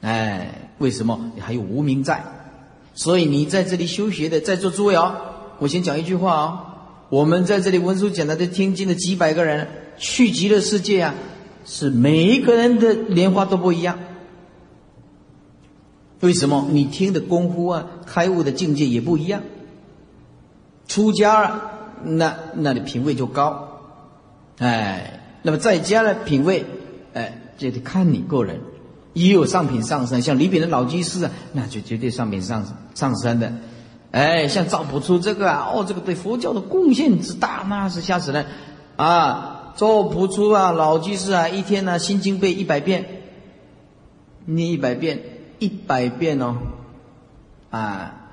[0.00, 1.32] 哎，为什么？
[1.34, 2.22] 你还有无名在。
[2.94, 5.14] 所以你在这里修学的，在座诸位哦，
[5.58, 6.64] 我先讲一句话哦。
[7.08, 11.14] 我们在这里文殊讲的这听经的几百个人去极乐世界啊，
[11.64, 13.98] 是每一个人的莲花都不一样。
[16.20, 19.42] 为什么你听的功夫啊，开悟的境界也不一样？
[20.86, 21.70] 出家了，
[22.02, 23.80] 那那你品位就高，
[24.58, 26.64] 哎，那么在家的品位，
[27.14, 28.60] 哎，这得看你个人，
[29.12, 33.52] 也有上品上升，像李炳的老居士啊，那就绝对上品上上升的，
[34.10, 38.46] 哎，像赵朴初这个啊，哦，这个对佛教的贡献之大，那是吓死人
[38.96, 39.74] 啊！
[39.76, 43.04] 赵朴初啊，老居士啊，一天呢心经背一百遍，
[44.44, 45.20] 念一百遍。
[45.60, 46.56] 一百遍哦，
[47.70, 48.30] 啊，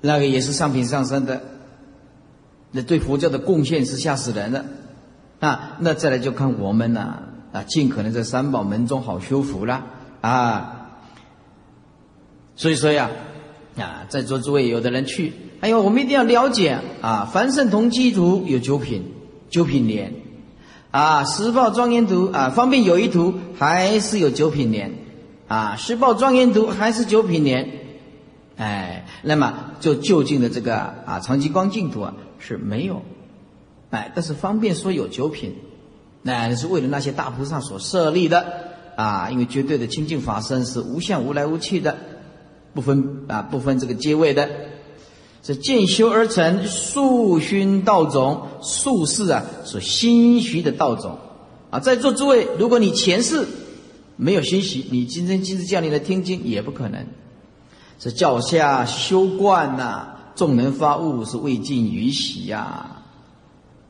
[0.00, 1.42] 那个也是上品上升的，
[2.70, 4.64] 那对佛教的贡献是吓死人的，
[5.40, 9.84] 啊，那再来就看我们呐，啊，尽可能在三宝门中好修福了，
[10.22, 10.86] 啊，
[12.56, 13.10] 所以说呀，
[13.76, 19.12] 啊在座诸位有的人去，哎呦，我们一定要了解啊，凡圣同基图有九品，
[19.48, 20.14] 九品莲，
[20.90, 24.92] 啊，十报庄严图啊，方便有一图还是有九品莲。
[25.48, 27.70] 啊，十报庄严图还是九品莲，
[28.56, 33.02] 哎，那么就就近的这个啊长吉光净土啊是没有，
[33.90, 35.54] 哎，但是方便说有九品，
[36.22, 38.70] 那是为了那些大菩萨所设立的。
[38.94, 41.96] 啊，因为绝对的清净法身是无相无来无去的，
[42.74, 44.48] 不分啊不分这个阶位的，
[45.42, 51.18] 是渐修而成，素熏道种，素是啊，是心虚的道种
[51.70, 51.80] 啊。
[51.80, 53.46] 在座诸位，如果你前世
[54.16, 57.06] 没有熏习，你今天今日叫你来听经也不可能。
[57.98, 63.01] 是教下修惯呐，众人发悟是未尽于习呀。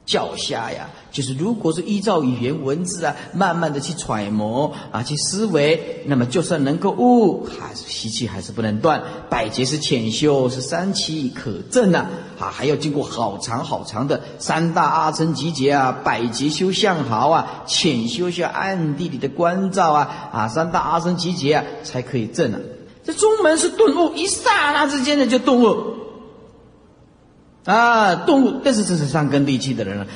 [0.05, 9.03] 教下呀，就是如果是依照语言文字啊，慢慢的去揣摩啊，去思维，那么就算能够悟，还是习气还是不能断。
[9.31, 12.07] 百劫是浅修，是三期可证呐，
[12.39, 22.59] 啊，还要经过好长好长的三大阿僧集结啊，百劫修相好啊，浅修下暗地里的关照啊，啊，三大阿僧集结啊，才可以证啊。
[23.05, 26.02] 这中门是顿悟，一刹那之间的就顿悟。
[27.65, 30.07] 啊，动物，但是这是三根利气的人了。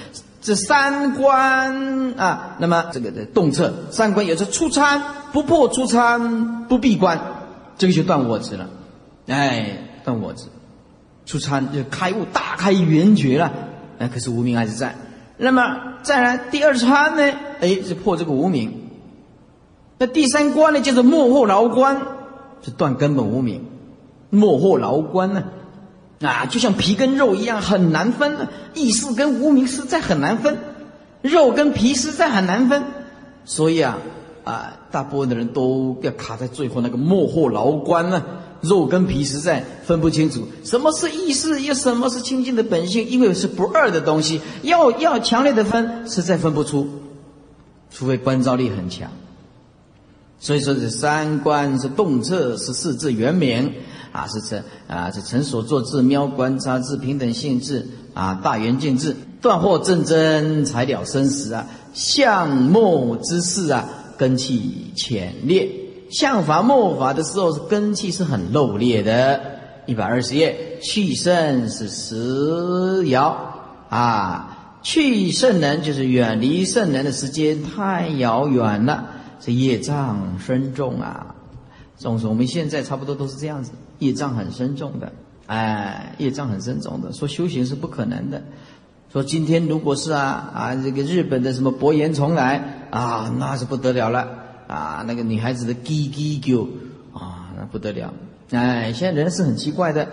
[0.41, 7.21] 这三观啊，那么这个的动测三观有着出参不破，出参不闭关，
[7.77, 8.69] 这个就断我执了。
[9.27, 10.45] 哎，断我执，
[11.25, 13.53] 出参就开悟，大开圆觉了。
[13.99, 14.95] 哎，可是无名还是在。
[15.37, 15.63] 那么
[16.03, 17.23] 再来第二参呢？
[17.61, 18.89] 哎，是破这个无名。
[19.99, 22.03] 那第三关呢，叫做幕后牢关，
[22.63, 23.65] 是断根本无名。
[24.31, 25.43] 幕后牢关呢？
[26.21, 28.49] 啊就像皮跟肉一样，很难分的。
[28.75, 30.59] 意识跟无名实在很难分，
[31.23, 32.85] 肉跟皮实在很难分。
[33.45, 33.99] 所以啊，
[34.45, 38.25] 啊，大部分的人都要卡在最后那个幕后牢关呢。
[38.63, 46.89] 肉跟皮实在分不清楚，什么是意识，又什么是清净的本性，因为是不二的东西，要要强烈的分，实在分不出，
[47.91, 49.11] 除非观照力很强。
[50.39, 53.73] 所以说，这三观是动彻，是四字圆明。
[54.13, 65.69] 啊，是成啊，是成所作智、妙观察智、平等性智啊，大圆镜智，断惑正真，才了生死啊，相末之事啊，根气浅劣，
[66.11, 69.39] 相法末法的时候是根气是很漏劣的。
[69.85, 73.37] 一百二十页，去圣是时遥
[73.91, 81.35] 啊，去圣人就是远离圣人的时间太遥远了，这业障深重啊。
[81.97, 83.73] 总是我们现在差不多都是这样子。
[83.99, 85.13] 业障很深重的，
[85.47, 88.43] 哎，业障很深重的，说修行是不可能的。
[89.11, 94.29] 说今天如果是啊啊，这个日本的什么博言重来啊，那是不得了了
[94.67, 96.69] 啊，那个女孩子的叽叽叫
[97.19, 98.13] 啊，那不得了。
[98.51, 100.09] 哎，现在人是很奇怪的，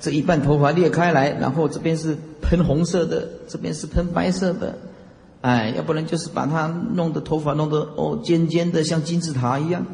[0.00, 4.78] 这一半头发裂开来，然后这边是喷红色的，这边是喷白色的，
[5.46, 9.86] 哎，要不然就是把它弄得头发弄得哦尖尖的，像金字塔一样，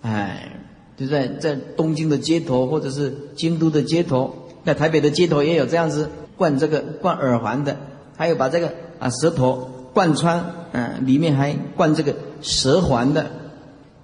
[0.00, 0.48] 哎。
[0.94, 7.78] 就在在东京的街头，或者是京都的街头，在台北的街头也有这样子灌这个灌耳环的，
[8.16, 13.30] 还有把这个啊舌头贯穿，嗯，里面还灌这个舌环的，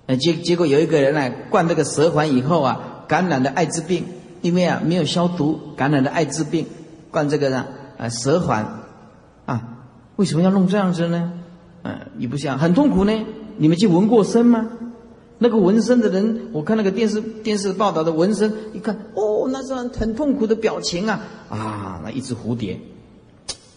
[0.07, 4.05] 呃结结果有一个人呢灌这个舌环以后啊，感染了艾滋病，
[4.41, 6.67] 因为啊没有消毒，感染了艾滋病，
[7.11, 7.67] 灌这个呢
[7.99, 8.78] 啊舌环，
[10.19, 11.33] 为什么要弄这样子呢？
[11.85, 13.25] 嗯，你不想很痛苦呢？
[13.57, 14.69] 你们去纹过身吗？
[15.39, 22.81] 那个纹身的人，我看那个电视电视报道的纹身，一看哦，那是很痛苦的表情啊啊，那一只蝴蝶，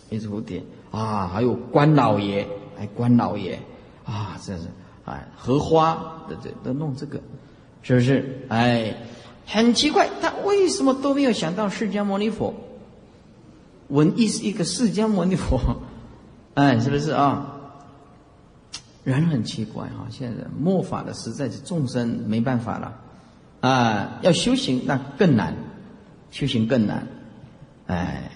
[0.10, 2.48] 一只蝴蝶啊，还有关老爷，
[2.80, 3.60] 哎，关老爷
[4.04, 4.64] 啊，这是
[5.06, 7.22] 哎荷花的这都弄这个，
[7.84, 8.48] 是不是？
[8.48, 8.98] 哎，
[9.46, 12.52] 很奇怪，他为什么都没有想到释迦牟尼佛？
[13.90, 15.60] 文艺是一个释迦牟尼佛，
[16.54, 17.58] 哎，是不是啊？
[19.04, 22.94] 人很奇怪哈，现在末法的实在是众生没办法了，
[23.62, 25.56] 啊，要修行那更难，
[26.30, 27.08] 修行更难，
[27.88, 28.30] 哎，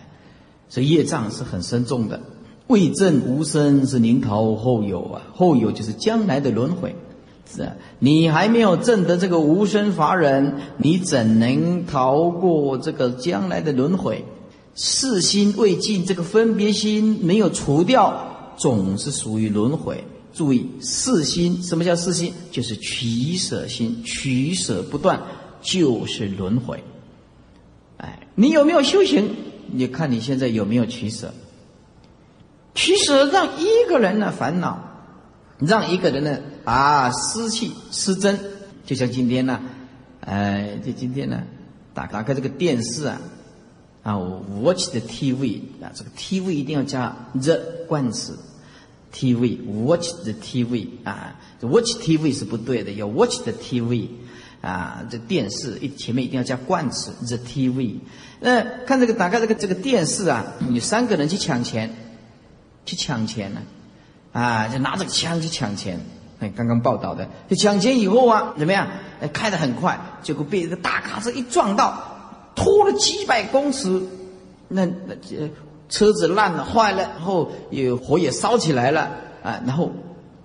[0.67, 2.19] 所以业障是很深重的。
[2.65, 6.95] 未证无生是临逃后有啊，后有就是将来的轮回，
[7.47, 14.25] 是啊，你还没有证得这个无生法忍，你怎能逃过这个将来的轮回？
[14.75, 20.03] 四心未尽，这个分别心没有除掉，总是属于轮回。
[20.33, 22.33] 注意四心，什么叫四心？
[22.51, 25.21] 就是取舍心，取舍不断，
[25.61, 26.83] 就是轮回。
[27.95, 29.33] 哎，你有没有修行？
[29.71, 31.33] 你看你现在有没有取舍？
[32.73, 34.77] 取舍让一个人呢烦恼，
[35.57, 38.37] 让一个人呢啊失气失真。
[38.85, 39.61] 就像今天呢，
[40.19, 41.41] 哎，就今天呢，
[41.93, 43.21] 打打开这个电视啊，
[44.05, 44.15] 啊
[44.61, 48.37] ，watch the TV 啊，这个 TV 一定要加 the 冠词。
[49.11, 54.09] TV watch the TV 啊，watch TV 是不对的，要 watch the TV
[54.61, 57.95] 啊，这电视一前面一定要加冠词 the TV。
[58.41, 61.95] 那看这个打开这个这个电视啊，有三个人去抢钱，
[62.85, 63.61] 去抢钱呢，
[64.33, 65.99] 啊，就拿着枪去抢钱。
[66.41, 68.89] 哎，刚刚报道的，就抢钱以后啊，怎么样？
[69.21, 72.14] 哎，开得很快，结果被一个大卡车一撞到，
[72.55, 74.01] 拖了几百公尺，
[74.69, 75.51] 那那这
[75.89, 79.11] 车子烂了坏了，然后也火也烧起来了
[79.43, 79.91] 啊，然后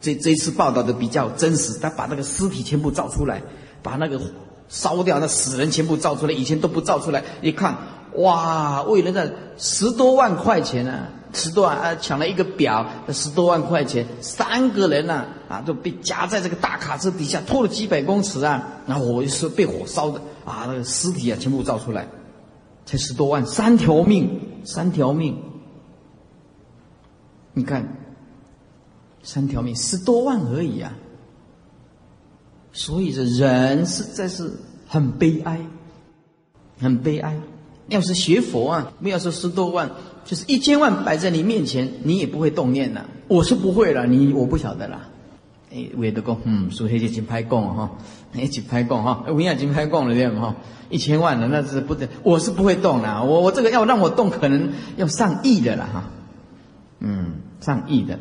[0.01, 3.41] 这这次报道的比较真实，他把那个尸体全部照出来，
[3.83, 4.21] 把那个
[4.69, 7.77] 烧掉那死人全部照出来，以前都不照出来，一看
[8.17, 11.07] 哇，为了那十多万块钱呢。
[11.33, 22.09] 十多万啊，抢了一个表，十多万块钱，三个人呢啊，都被夹在这个大卡车底下，拖了几百公尺啊，然后火是被火烧的啊，那个尸体啊全部照出来，
[22.85, 25.41] 才十多万，三条命，三条命，
[27.53, 27.87] 你看，
[29.23, 30.93] 三条命，十多万而已啊，
[32.73, 34.53] 所以这人实在是
[34.89, 35.61] 很悲哀，
[36.81, 37.39] 很悲哀。
[37.89, 39.91] 要是学佛啊，不要说十多万。
[40.25, 43.07] 就是一千万摆在你面前，你也不会动念了。
[43.29, 45.09] 我是不会了，你我不晓得啦。
[45.73, 47.91] 哎，韦德公，嗯，说黑就金拍供哈，
[48.35, 50.41] 一起拍供哈，文雅已经拍供了对吗？
[50.41, 50.57] 哈，
[50.89, 53.23] 一千万的那是不得，我是不会动的。
[53.23, 56.11] 我我这个要让我动，可能要上亿的了哈。
[56.99, 58.19] 嗯，上亿的。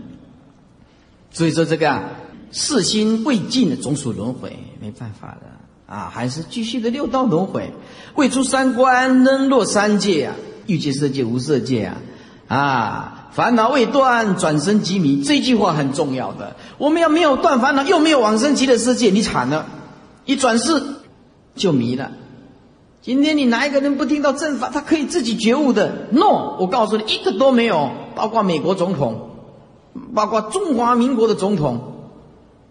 [1.32, 2.04] 所以说这个啊，
[2.52, 7.72] 四心未尽的总属轮回，没办法的啊，还是继续的六道轮回，
[8.14, 10.36] 未出三关，仍落三界啊。
[10.70, 11.98] 欲界色界无色界啊，
[12.48, 15.24] 啊，烦恼未断，转生即迷。
[15.24, 16.56] 这句话很重要的。
[16.78, 19.66] 我们要没有断烦恼，又没有往生极乐世界，你惨了，
[20.26, 20.80] 一转世
[21.56, 22.12] 就迷了。
[23.02, 27.90] 今天你哪一个人不听到正法，他可以自己觉悟的？No，我告诉你，一个都没有。
[28.16, 29.32] 包括美国总统，
[30.14, 32.12] 包括中华民国的总统，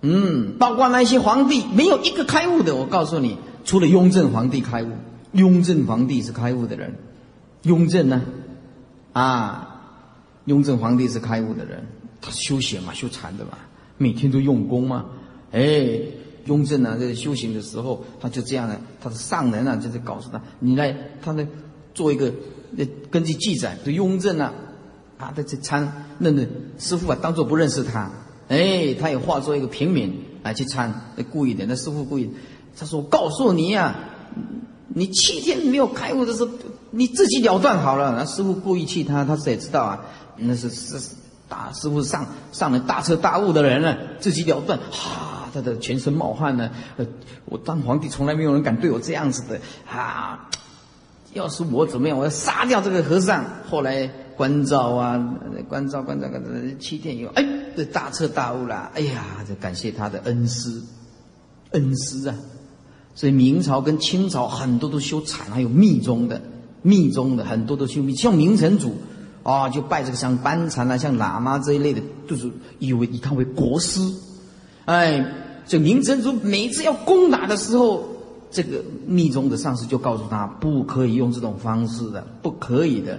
[0.03, 2.76] 嗯，包括那些皇帝，没有一个开悟的。
[2.76, 4.88] 我告诉你，除了雍正皇帝开悟，
[5.32, 6.94] 雍正皇帝是开悟的人。
[7.68, 8.22] 雍正呢？
[9.12, 9.82] 啊，
[10.46, 11.86] 雍正皇帝是开悟的人，
[12.20, 13.58] 他修行嘛，修禅的嘛，
[13.98, 15.04] 每天都用功嘛。
[15.52, 16.00] 哎，
[16.46, 21.46] 雍正呢，在修行的时候，他就这样的，他的上人啊，就是告诉他，你来，他呢，
[21.94, 22.32] 做一个，
[23.10, 24.52] 根据记载，这雍正啊，
[25.18, 26.46] 啊，在这参，那那
[26.78, 28.10] 师傅啊，当做不认识他，
[28.48, 32.30] 哎，他也化作一个平民啊去参，故意的，那师傅故意，
[32.78, 33.96] 他说，我告诉你呀。
[34.89, 36.51] 你七天没有开悟的时候，
[36.91, 38.14] 你自己了断好了。
[38.16, 40.01] 那师傅故意气他，他也知道啊，
[40.36, 40.99] 那是是
[41.49, 46.70] 大师傅上上了大彻大悟的人了，自己了断，哈，他的全身冒汗呢。
[46.97, 47.07] 呃，
[47.45, 49.61] 我当皇帝从来没有人敢对我这样子的
[49.91, 50.49] 啊！
[51.34, 53.45] 要是我怎么样，我要杀掉这个和尚。
[53.70, 55.18] 后来关照啊，
[55.68, 58.91] 关照关照关照，七天以后，哎，这大彻大悟了。
[58.95, 60.80] 哎呀，这感谢他的恩师，
[61.72, 62.34] 恩师啊。
[63.18, 66.40] 所以明朝跟清朝很多都修禅，还有密宗的，
[66.82, 68.94] 密宗的很多都修密，像明成祖，
[69.42, 72.48] 啊，就拜这个像班禅啊，像喇嘛这一类的，就是
[72.78, 74.00] 以为以他为国师。
[74.84, 75.34] 哎，
[75.66, 78.08] 这明成祖每次要攻打的时候，
[78.52, 83.18] 这个密宗的上师就告诉他，不可以用这种方式的，不可以的，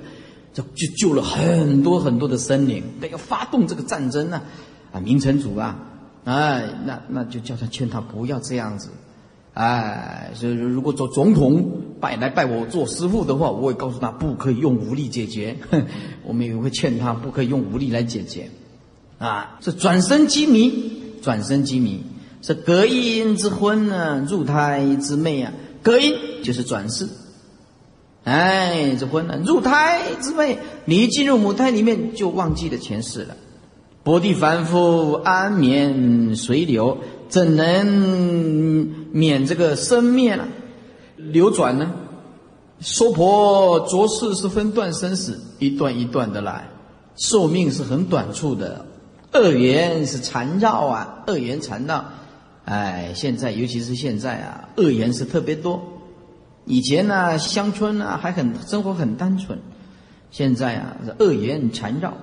[0.54, 2.82] 就就救了很多很多的生灵。
[3.12, 4.44] 要发动这个战争呢，
[4.94, 5.78] 啊，明成祖啊，
[6.24, 8.88] 哎，那那就叫他劝他不要这样子。
[9.54, 15.58] 哎，所以如果做总统拜来拜我做师傅的话，我会告诉他不可以用武力解决。
[16.24, 18.50] 我们也会劝他不可以用武力来解决。
[19.18, 20.72] 啊，是转生机迷，
[21.22, 22.04] 转生机迷
[22.42, 25.52] 是隔阴之婚呢，入胎之妹啊。
[25.84, 27.10] 隔阴就是转世，
[28.24, 33.36] 哎，这婚呢，入胎之妹，你一进入母胎里面就忘记了前世了。
[34.04, 37.00] 薄地凡夫安眠随流。
[37.30, 37.86] 怎能
[39.12, 40.48] 免这个生灭呢？
[41.16, 41.92] 流转呢？
[42.82, 46.68] 娑婆浊世是分段生死，一段一段的来，
[47.16, 48.86] 寿命是很短促的。
[49.32, 52.04] 恶缘是缠绕啊，恶缘缠绕。
[52.66, 55.80] 哎，现在尤其是现在啊，恶缘是特别多。
[56.66, 59.60] 以前呢，乡村呢还很生活很单纯，
[60.32, 62.14] 现在啊，恶缘缠绕，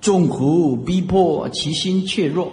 [0.00, 2.52] 众苦逼迫，其心怯弱。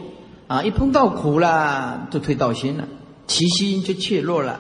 [0.52, 2.86] 啊，一碰到苦了，就退道心了，
[3.26, 4.60] 其心就怯弱了。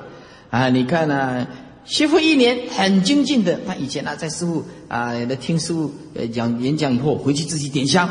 [0.49, 1.45] 啊，你看呢，
[1.83, 8.07] 学佛一年很精进的，他以前呢在师傅啊，来听师傅呃讲演讲以后，回去自己点香。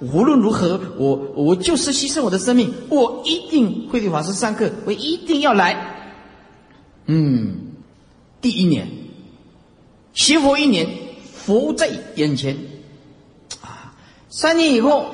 [0.00, 6.10] 无论如何，我我就是牺牲我的生命，我一定会对法师上课，我一定要来。
[7.06, 7.56] 嗯，
[8.42, 8.86] 第一年
[10.12, 10.86] 学佛一年，
[11.32, 12.54] 佛在眼前。
[13.62, 13.94] 啊，
[14.28, 15.06] 三年以后，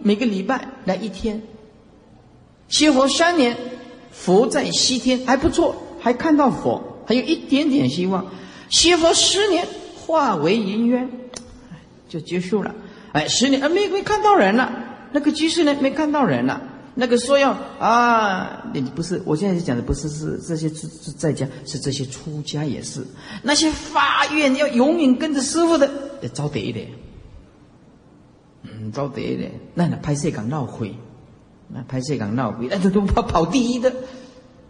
[0.00, 1.40] 每个礼拜来一天。
[2.72, 3.54] 学佛三年，
[4.10, 8.26] 佛在西天还不错，还看到佛，还有一点点希望。
[8.70, 11.08] 学佛十年，化为云烟，
[12.08, 12.74] 就结束了。
[13.12, 14.72] 哎，十年，啊，没没看到人了。
[15.12, 16.62] 那个居士呢，没看到人了。
[16.94, 23.06] 那个说要啊，你不是，我现在讲的不是是这些是是在家，是这些出家也是，
[23.42, 25.90] 那些发愿要永远跟着师傅的，
[26.32, 26.88] 招得一点，
[28.62, 30.94] 嗯，招得一点，那那拍摄港闹会，
[31.72, 33.92] 那拍摄港闹鬼，那这都跑跑第一的，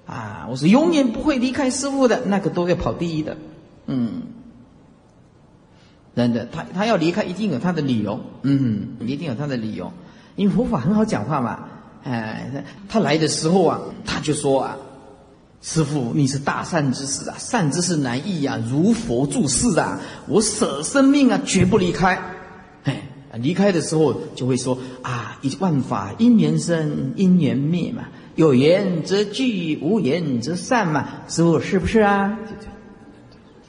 [0.06, 3.36] 啊，我是永远不会离开师傅的，那个都要跑第一的，
[3.86, 4.22] 嗯。
[6.14, 8.20] 真的，他他要离开，一定有他的理由。
[8.42, 9.90] 嗯，一定有他的理由，
[10.36, 11.60] 因为佛法很好讲话嘛。
[12.04, 14.76] 哎，他来的时候啊，他就说啊
[15.62, 19.98] ：“师傅，你是大善之士啊，善之士难易啊，如佛住世啊，
[20.28, 22.20] 我舍生命啊，绝不离开。”
[23.40, 28.04] 离开的时候就会说：“啊，一万法因缘生，因缘灭嘛，
[28.36, 32.38] 有缘则聚，无缘则散嘛。”师傅是不是啊？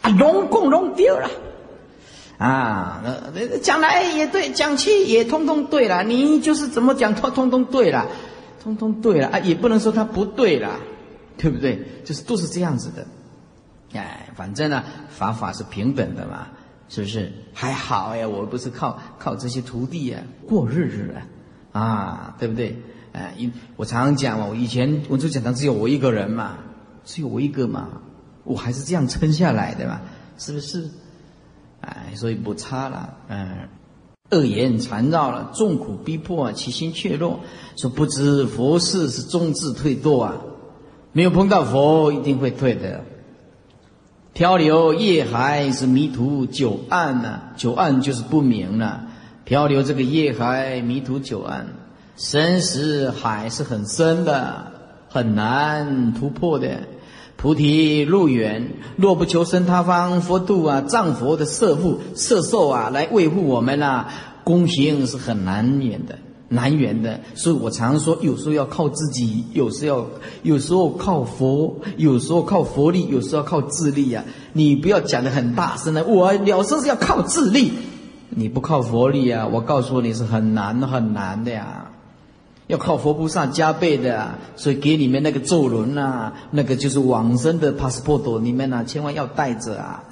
[0.02, 1.30] 啊，龙共龙丢了。
[2.38, 3.02] 啊，
[3.34, 6.04] 那讲来也对，讲去也通通对了。
[6.04, 8.08] 你就是怎么讲，通通通对了，
[8.62, 10.80] 通通对了啊，也不能说他不对了，
[11.38, 11.80] 对不对？
[12.04, 13.06] 就是都是这样子的。
[13.94, 16.48] 哎，反正呢，法法是平等的嘛，
[16.94, 17.32] 是不是？
[17.56, 21.16] 还好呀，我不是靠靠这些徒弟呀过日子
[21.72, 22.78] 啊，啊，对不对？
[23.14, 26.60] 哎，因我常常讲嘛，我以前文殊讲堂只有我一个人嘛，
[27.04, 27.88] 只有我一个嘛，
[28.44, 30.02] 我还是这样撑下来的嘛，
[30.38, 30.88] 是不是？
[31.82, 33.70] 哎，所以不差了，嗯，
[34.30, 37.40] 恶言缠绕了，众苦逼迫啊，其心怯弱，
[37.76, 40.36] 说不知佛事是终至退堕啊，
[41.12, 43.04] 没有碰到佛，一定会退的。
[44.34, 49.04] 漂流夜海是迷途久暗呐，久暗就是不明了。
[49.44, 51.68] 漂流这个夜海，迷途久暗，
[52.18, 54.72] 生死海是很深的，
[55.08, 56.80] 很难突破的。
[57.36, 64.10] 菩提路远，若不求生他方，佛度啊，藏佛的摄护摄受啊，来维护我们啊，
[64.44, 66.18] 功行是很难免的，
[66.54, 67.20] 难圆的。
[67.36, 70.08] 所以我常说，有时候要靠自己，有时候要，
[70.44, 74.24] 有时候靠佛，有时候靠佛力，有时候要靠智力呀。
[74.54, 77.72] 你不要讲的很大声的，我了生是要靠智力，
[78.30, 81.90] 你不靠佛力啊，我告诉你是很难很难的呀。
[82.68, 90.04] 要靠佛菩萨加倍的，所以给你们那个咒轮呐，那个就是往生的 passport，你们呐千万要带着啊。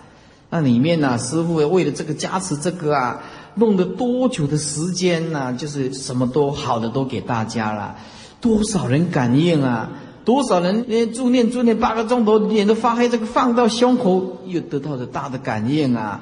[0.49, 3.21] 那里面呐，师傅为了这个加持这个啊，
[3.55, 5.55] 弄了多久的时间呐？
[5.57, 7.95] 就是什么都好的都给大家了，
[8.39, 9.89] 多少人感应啊？
[10.23, 16.21] 多少人连助念助念八个钟头，脸都发黑，这个放到胸口又得到了大的感应啊！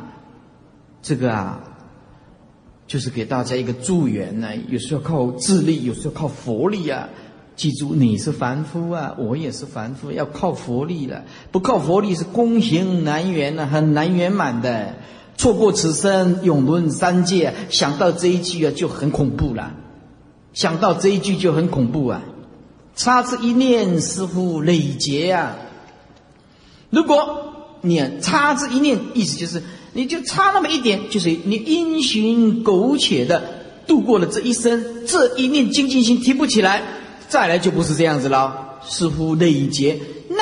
[1.01, 1.63] 这个啊。
[2.87, 7.07] 就是给大家一个助缘呢，有时候靠智力，有时候靠佛力啊。
[7.55, 11.23] 记住，你是凡夫啊，我也是凡夫，要靠佛力了。
[11.51, 14.95] 不靠佛力是功行难圆呢，很难圆满的。
[15.39, 17.53] 错过此生，永沦三界。
[17.69, 19.71] 想到这一句啊，就很恐怖了。
[20.53, 22.21] 想到这一句就很恐怖啊。
[22.95, 25.55] 差之一念，似乎累劫啊。
[26.89, 29.63] 如果你差之一念，意思就是。
[29.91, 33.41] 你就差那么一点，就是你因循苟且的
[33.87, 36.83] 度过了这一生，这一念精进心提不起来，
[37.27, 39.99] 再来就不是这样子了，似乎累劫，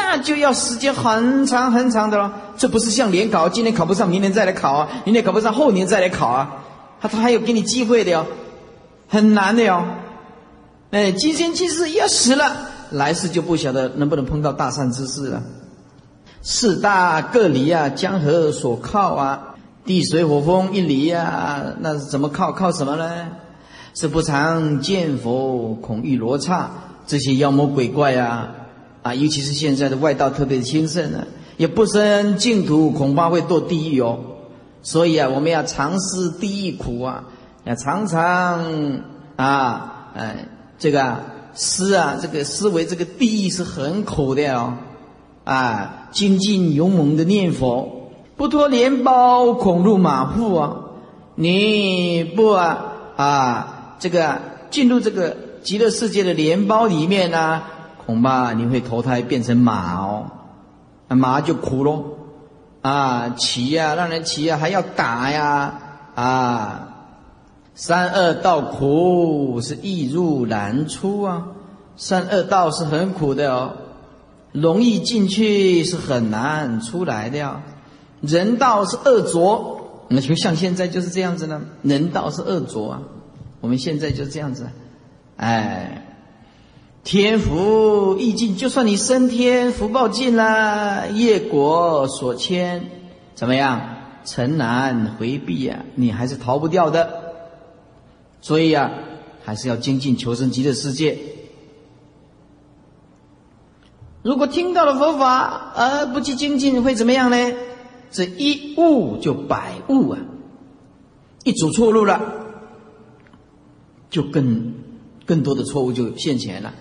[0.10, 2.34] 那就要时间很长很长的了。
[2.56, 6.64] 这不是像联考，今年考不上，明年再来考啊，明年考不上，后年再来考啊，
[7.02, 8.26] 他他还有给你机会的哟，
[9.10, 9.84] 很难的哟。
[10.92, 12.56] 哎，今生今世要死了，
[12.92, 15.44] 来世就不晓得能不能碰到大善之事了。
[16.42, 22.54] 四大各离啊，江河所靠啊，地水火风一离啊，那是怎么靠？
[22.54, 23.28] 靠什么呢？
[23.94, 26.70] 是不常见佛，恐遇罗刹，
[27.06, 28.50] 这些妖魔鬼怪啊，
[29.08, 31.28] 啊，尤其是现在的外道特别的兴盛呢，
[31.58, 34.20] 也不生净土，恐怕会堕地狱哦。
[34.82, 37.24] 所以啊，我们要尝试地狱苦啊，
[37.64, 39.02] 要常常
[39.36, 40.48] 啊，哎，
[40.78, 41.18] 这个
[41.54, 44.74] 思啊，这个思维这个地狱是很苦的哦。
[45.44, 50.76] 啊，精进勇猛的念佛，不脱莲包恐入马腹啊！
[51.36, 54.40] 你不啊啊，这个
[54.70, 57.64] 进入这个极乐世界的莲包里面呢，
[58.08, 60.32] 恐怕你会投胎变成马哦，
[61.10, 62.06] 那马就苦喽，
[62.82, 65.80] 啊，骑呀，让人骑呀，还要打呀，
[66.16, 66.88] 啊，
[67.76, 71.48] 三恶道苦是易入难出啊，
[71.98, 73.74] 三恶道是很苦的哦。
[74.54, 77.62] 容易进去是很难出来的呀，
[78.22, 81.62] 人道是恶浊，那就像现在就是这样子呢。
[81.84, 83.02] 人道是恶浊啊，
[83.60, 84.70] 我们现在就这样子，
[85.36, 86.17] 哎，
[87.08, 92.90] 天福易尽，就算你升天，福报尽了，业果所牵，
[93.34, 93.96] 怎么样？
[94.26, 97.34] 尘难回避呀，你还是逃不掉的。
[98.42, 98.92] 所以啊，
[99.46, 101.18] 还是要精进求生极乐世界。
[104.22, 107.54] 如果听到了佛法而不去精进，会怎么样呢？
[108.12, 110.20] 这一悟就百悟啊！
[111.46, 112.22] 一走错路了，
[114.10, 114.74] 就更
[115.26, 116.74] 更多的错误就现前了。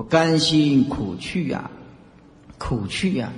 [0.00, 1.70] 我甘心苦去啊，
[2.56, 3.30] 苦去呀！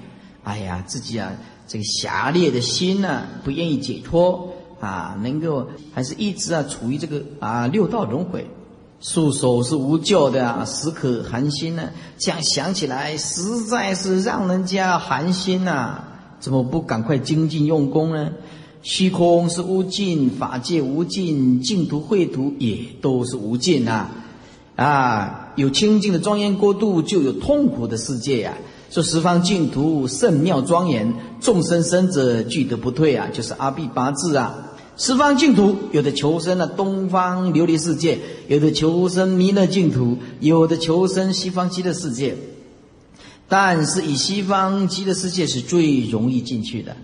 [0.44, 1.32] 哎呀，自己啊，
[1.66, 8.46] 这个狭劣的心呢，不愿意解脱啊，能够还是一直啊处于这个啊六道轮回。
[9.00, 11.90] 束手是无救的啊，时可寒心呢。
[12.16, 16.04] 这样想起来，实在是让人家寒心呐。
[16.38, 18.30] 怎么不赶快精进用功呢？
[18.82, 24.08] 虚空是无尽，法界无尽，净土秽土也都是无尽呐。
[24.76, 28.56] 啊，有清净的庄严国度，就有痛苦的世界呀。
[28.90, 34.72] 说十方净土圣妙庄严，众生生者俱得不退啊，就是阿毗八字啊。
[34.98, 42.36] 十方净土，有的求生了东方琉璃世界，有的求生弥勒净土，有的求生西方极乐世界。
[43.48, 46.96] 但是以西方极乐世界是最容易进去的，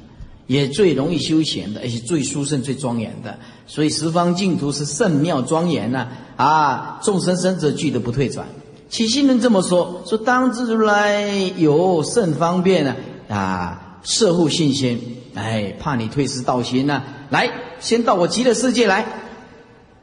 [0.48, 3.38] 也最容易修行的，而且最殊胜、最庄严的。
[3.66, 6.08] 所以十方净土是圣妙庄严呐！
[6.36, 8.46] 啊，众生生者俱得不退转。
[8.88, 12.96] 起心人这么说：说当知如来有甚方便呢？
[13.28, 14.98] 啊，摄护信心，
[15.34, 17.02] 哎，怕你退失道心呐！
[17.28, 19.04] 来，先到我极乐世界来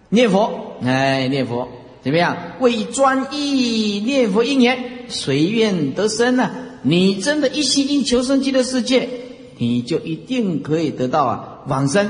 [0.10, 1.68] 念佛，哎，念佛
[2.04, 2.38] 怎么样？
[2.60, 4.78] 为专一念佛一年，
[5.10, 6.52] 随愿得生呢？
[6.84, 9.10] 你真的一心一求生极乐世界，
[9.58, 12.10] 你就一定可以得到啊往生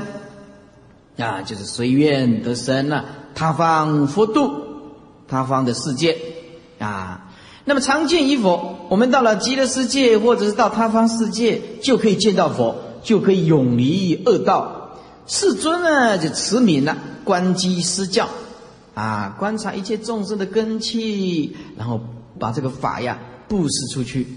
[1.18, 4.50] 啊，就是随愿得生了他方佛度，
[5.28, 6.18] 他方的世界
[6.78, 7.22] 啊。
[7.64, 14.98] 那么常见于佛，我们到了极乐世界，或者是到他方世界，就可以见到佛，就可以永离恶道。
[15.26, 18.28] 世尊呢，就慈悯了，观机施教，
[18.94, 22.00] 啊，观察一切众生的根器，然后
[22.38, 23.18] 把这个法呀
[23.48, 24.28] 布施出去，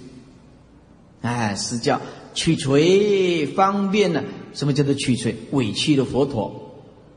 [1.21, 2.01] 哎，施教
[2.33, 4.23] 取锤方便呢？
[4.53, 5.35] 什么叫做取锤？
[5.51, 6.73] 委屈的佛陀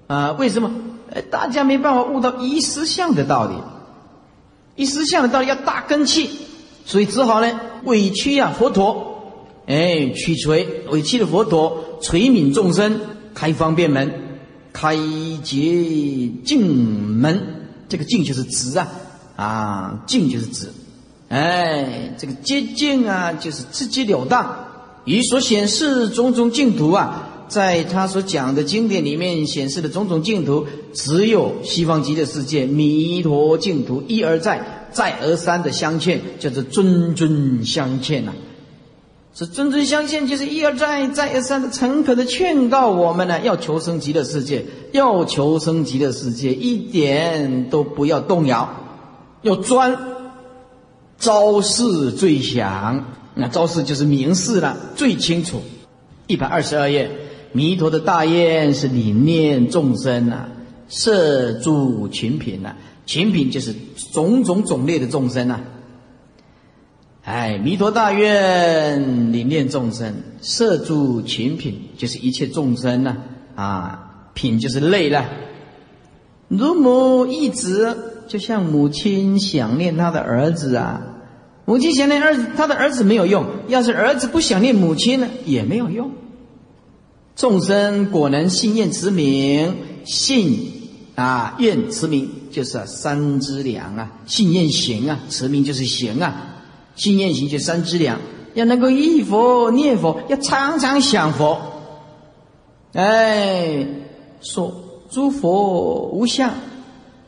[0.06, 0.32] 啊？
[0.32, 0.70] 为什么？
[1.10, 3.54] 呃，大家没办法悟到一实相的道理，
[4.76, 6.30] 一实相的道理要大根器，
[6.84, 9.32] 所以只好呢委屈呀佛陀，
[9.66, 13.00] 哎，取锤委屈的佛陀垂悯众生。
[13.34, 14.12] 开方便门，
[14.74, 14.94] 开
[15.42, 16.66] 捷径
[17.18, 17.40] 门，
[17.88, 18.88] 这个径就是直啊，
[19.36, 20.68] 啊，径就是直，
[21.30, 24.71] 哎，这个捷径啊，就是直截了当。
[25.04, 38.32] 以所显示种种净土啊，在他所讲的经典里面显示的种种净土，只有西方极乐世界弥陀净土一而再，再而三的相欠，叫做谆谆相欠呐。
[39.34, 48.68] 是谆谆相欠，就是一而再、再而三的诚恳的劝告我们呢，要求生极乐世界，要求生极乐世界，一点都不要动摇，
[49.40, 49.98] 要专
[51.18, 53.04] 招式最详。
[53.34, 55.62] 那招式就是明示了，最清楚。
[56.26, 57.10] 一百二十二页，
[57.52, 60.48] 弥陀的大愿是领念众生呐，
[60.88, 62.76] 摄诸群品呐，
[63.06, 63.74] 群品就是
[64.12, 65.60] 种种种类的众生呐。
[67.24, 73.16] 哎，弥陀大愿领念众生，摄诸群品，就是一切众生呢。
[73.54, 75.26] 啊，品就是类了。
[76.48, 81.02] 如母一直，就像母亲想念她的儿子啊。
[81.64, 86.10] 母亲想念儿子，他的儿子没有用；要是儿子不想念母亲呢，也没有用。
[87.36, 90.72] 众生果能信愿持名，信
[91.14, 96.48] 啊愿持名就是三之良啊，信愿行啊，持名就是行啊。
[96.94, 98.20] 信念行就三资粮，
[98.52, 101.58] 要能够忆佛念佛，要常常想佛。
[102.92, 103.86] 哎，
[104.42, 104.74] 说
[105.08, 106.52] 诸佛无相，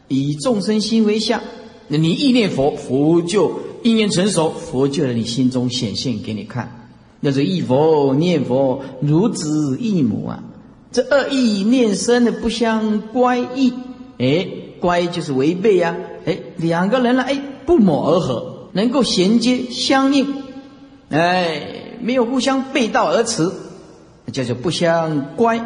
[0.09, 1.41] 以众生心为相。
[1.89, 6.89] 那你忆念佛，佛就因缘成熟，佛就在你心中显现给你看。
[7.21, 10.43] 那是忆佛念佛，如子忆母啊。
[10.91, 13.75] 这二意念生的不相乖异，
[14.19, 14.49] 哎，
[14.81, 15.97] 乖就是违背呀。
[16.25, 18.71] 哎，两个人呢，哎，不谋而合。
[18.73, 20.35] 能够衔接相应，
[21.11, 23.51] 哎，没有互相背道而驰，
[24.33, 25.63] 叫做不相乖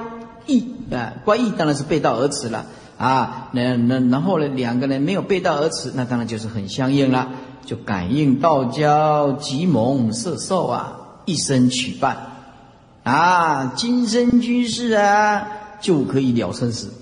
[0.47, 1.15] 异啊。
[1.25, 2.67] 乖异当然是背道而驰了
[2.99, 3.49] 啊。
[3.53, 7.31] 那那然后呢，两个人没有背道而驰，那当然就是很相应了，
[7.65, 12.17] 就感应道交，极蒙色受啊，一生取伴
[13.05, 15.49] 啊，今生居士啊，
[15.81, 16.93] 就可以了生死，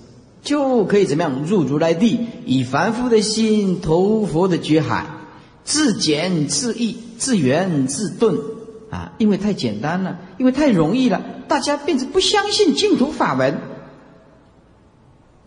[0.43, 5.07] 就可以怎么样入如来地，以凡夫的心投佛的觉海。
[5.65, 8.37] 自简自易，自圆自顿，
[8.89, 13.59] 啊，因为太简单了，因为太容易了，大家变成不相信净土法门，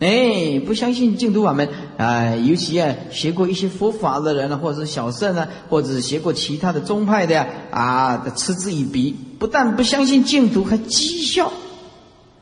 [0.00, 11.52] 哎，不相信净土法门啊，尤其啊学过一些佛法的人呢，或者是小圣啊，或者是学过其他的宗派的呀啊，嗤之以鼻，不但不相信净土，还讥笑，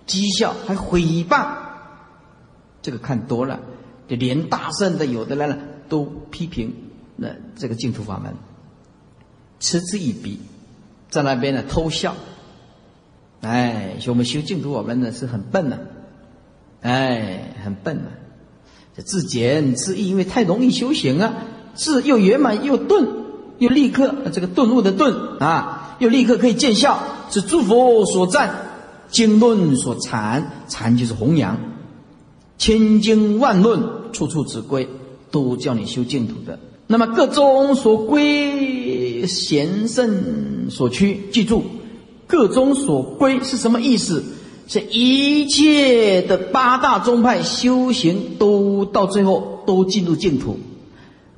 [0.06, 1.48] 讥笑，还毁谤。
[2.80, 3.58] 这个看多了，
[4.06, 6.72] 就连大圣的有的人呢，都批评
[7.16, 8.34] 那这个净土法门，
[9.58, 10.38] 嗤之以鼻，
[11.10, 12.14] 在那边呢偷笑。
[13.40, 15.97] 哎，我们修净土法门呢是很笨的。
[16.80, 18.08] 哎，很笨啊！
[18.96, 21.34] 这自简自易，因为太容易修行啊，
[21.74, 23.08] 自又圆满又顿，
[23.58, 26.98] 又立刻这个顿悟的顿啊，又立刻可以见效，
[27.30, 28.50] 是诸佛所赞，
[29.08, 31.58] 经论所阐，阐就是弘扬，
[32.58, 34.88] 千经万论，处处指归，
[35.30, 36.58] 都叫你修净土的。
[36.86, 41.62] 那么各宗所归，贤圣所趋，记住，
[42.26, 44.24] 各宗所归是什么意思？
[44.68, 50.58] 这一切的八大宗派修行都到最后都进入净土，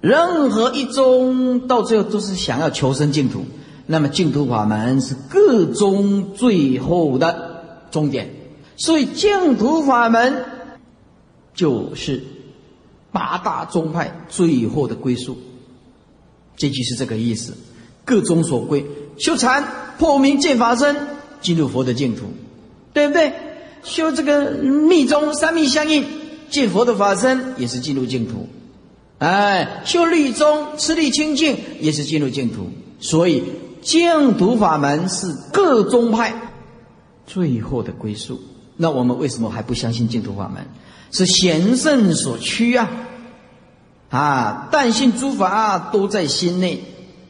[0.01, 3.45] 任何一宗到最后都是想要求生净土。
[3.87, 8.31] 那么净土法门是各宗最后的终点，
[8.77, 10.45] 所以净土法门
[11.55, 12.25] 就是
[13.13, 15.39] 八大宗派最后的归宿。
[16.57, 17.55] 这句是这个意思，
[18.05, 18.85] 各宗所归，
[19.19, 20.97] 修禅破明见法身，
[21.41, 22.25] 进入佛的净土。
[22.93, 23.33] 对不对？
[23.83, 26.05] 修这个密宗三密相应，
[26.51, 28.49] 见佛的法身也是进入净土。
[29.19, 32.71] 哎，修律宗持力清净也是进入净土。
[33.01, 33.45] 所以
[33.81, 36.35] 净土法门是各宗派
[37.27, 38.41] 最后的归宿。
[38.77, 40.67] 那我们为什么还不相信净土法门？
[41.11, 42.89] 是贤圣所趋啊！
[44.11, 46.83] 啊，但信诸法都在心内，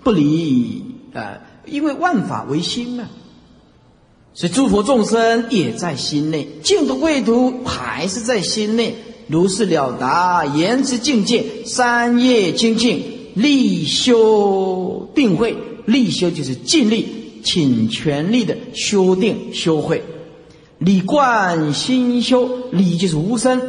[0.02, 0.84] 不离
[1.14, 3.04] 啊，因为万法唯心嘛。
[4.33, 8.95] 所以诸佛众生也在心内，净土秽土还是在心内。
[9.26, 13.03] 如是了达言之境界，三业清净，
[13.35, 15.57] 力修定慧。
[15.87, 20.05] 力修就是尽力，请全力的修定修慧。
[20.78, 23.61] 理观心修，理就是无声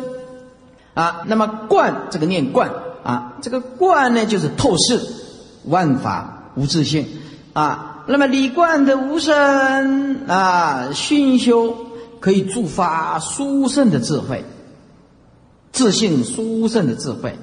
[0.94, 1.24] 啊。
[1.28, 2.72] 那么观这个念观
[3.04, 5.00] 啊，这个观呢就是透视
[5.66, 7.06] 万法无自性
[7.54, 7.91] 啊。
[8.12, 11.74] 那么李冠的无声啊，熏修
[12.20, 14.44] 可以助发殊胜的智慧，
[15.72, 17.38] 自信殊胜的智慧，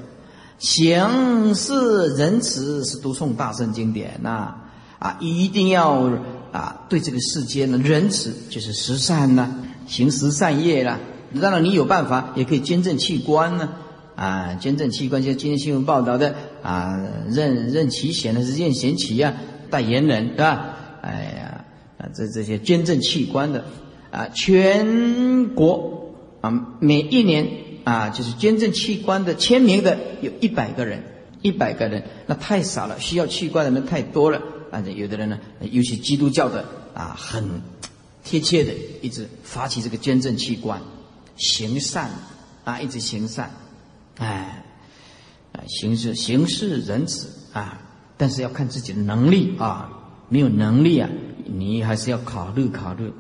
[0.59, 4.57] 行是仁慈是读诵大圣经典呐
[4.99, 6.11] 啊，一定要
[6.53, 9.49] 啊对这个世间呢仁慈就是十善呐，
[9.87, 11.01] 行十善业啦。
[11.41, 13.71] 当然你有办法也可以捐赠器官呢
[14.17, 17.01] 啊，捐赠器官就今天新闻报道的啊，
[17.31, 19.35] 任任其贤的是任贤齐呀。
[19.71, 20.75] 代言人对吧？
[21.01, 21.65] 哎呀，
[21.99, 23.65] 啊，这这些捐赠器官的
[24.11, 27.47] 啊，全国啊，每一年
[27.85, 31.05] 啊，就是捐赠器官的签名的有一百个人，
[31.41, 34.43] 一百个人，那太少了，需要器官的人太多了。
[34.71, 35.39] 啊，有的人呢，
[35.71, 36.65] 尤其基督教的
[36.95, 37.63] 啊，很
[38.25, 40.83] 贴切的一直发起这个捐赠器官，
[41.37, 42.11] 行善
[42.65, 43.51] 啊，一直行善，
[44.19, 44.65] 哎，
[45.53, 47.83] 啊，行事行事仁慈啊。
[48.19, 49.89] 但是要看自己的能力啊，
[50.29, 51.09] 没有能力啊，
[51.47, 53.11] 你还是要考虑考虑。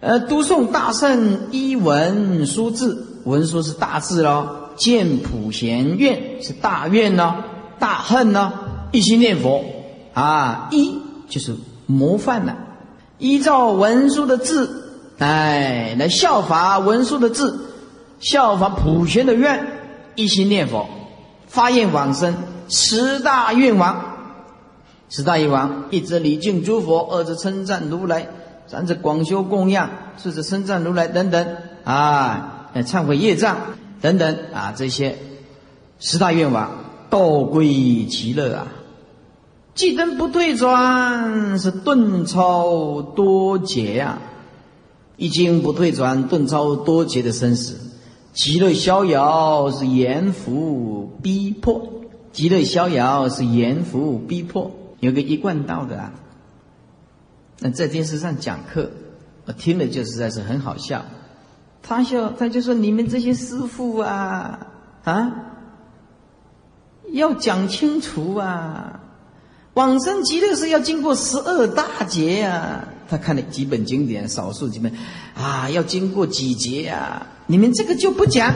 [0.00, 7.36] 呃，读诵大圣一文书字，文书是大字喽，见普贤愿是大愿呢，
[7.78, 8.52] 大恨呢，
[8.92, 9.64] 一心念佛
[10.12, 12.58] 啊，一就是模范了，
[13.18, 17.70] 依照文书的字，哎，来效法文书的字，
[18.20, 19.66] 效法普贤的愿，
[20.16, 20.86] 一心念佛，
[21.46, 22.34] 发愿往生。
[22.68, 24.16] 十大愿王，
[25.08, 28.28] 十大愿王，一则礼敬诸佛，二则称赞如来，
[28.66, 31.46] 三则广修供养，四则称赞如来等等。
[31.84, 33.58] 啊，忏悔业障
[34.00, 34.36] 等等。
[34.52, 35.18] 啊，这些
[35.98, 36.70] 十大愿王
[37.10, 38.66] 道归极乐啊，
[39.74, 44.18] 既登不退转是顿超多劫呀，
[45.16, 47.76] 一经不退转，顿超多劫的生死，
[48.32, 51.90] 极乐逍遥是严福逼迫。
[52.34, 56.12] 极乐逍遥是严服逼迫，有个一贯道的啊。
[57.60, 58.90] 那在电视上讲课，
[59.46, 61.04] 我听了就实在是很好笑。
[61.80, 64.66] 他笑，他就说：“你们这些师傅啊，
[65.04, 65.32] 啊，
[67.12, 69.00] 要讲清楚啊！
[69.74, 74.92] 往生极乐是要经过十二大劫啊。”他看了几本经典，少数几本
[75.36, 77.28] 啊，要经过几劫啊？
[77.46, 78.52] 你们这个就不讲。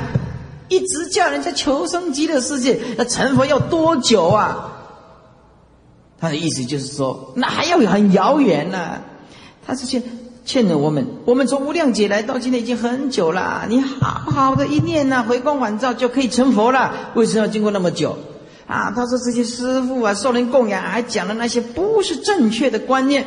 [0.69, 4.75] 一直叫人家求生极乐世界，那成佛要多久啊？
[6.21, 9.01] 他的意思就是说，那还要很遥远呢。
[9.65, 10.03] 他这些
[10.45, 11.07] 欠了我们。
[11.25, 17.13] 我们从无量劫来到今天已经很久了，你好好的一念呐，回光返照就可以成佛了。
[17.15, 18.19] 为什么要经过那么久？
[18.67, 23.25] 啊，他说这些师傅啊，受人供养，还讲了那些不是正确的观念，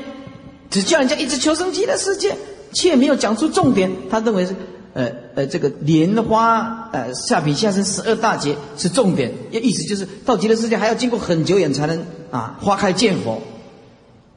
[0.69, 2.35] 只叫人家一直求生极乐世界，
[2.73, 3.89] 却没有讲出重点。
[4.09, 4.53] 他认为是。
[4.93, 13.41] 呃呃，这个莲花呃下品下生十二大劫是重点，意思就是到极乐世界还要经过很久远才能啊花开见佛。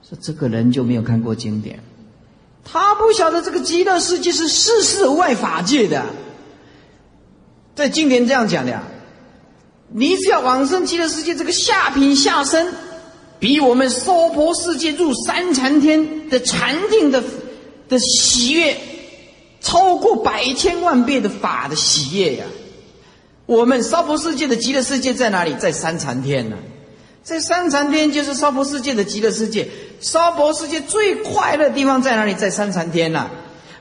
[0.09, 1.81] 说这个人就没有看过经典，
[2.65, 6.05] 他不晓得这个极乐世界是世世无外法界的，
[7.75, 8.83] 在经典这样讲的呀。
[9.97, 12.67] 你只要往生极乐世界，这个下品下生，
[13.39, 17.23] 比我们娑婆世界入三禅天的禅定的
[17.89, 18.77] 的喜悦。
[19.65, 22.45] 超过百千万倍的法的喜悦呀！
[23.47, 25.55] 我们娑婆世界的极乐世界在哪里？
[25.55, 26.57] 在三禅天呢，
[27.23, 29.67] 在三禅天就是娑婆世界的极乐世界。
[30.01, 32.35] 娑婆世界最快乐的地方在哪里？
[32.35, 33.31] 在三禅天呐。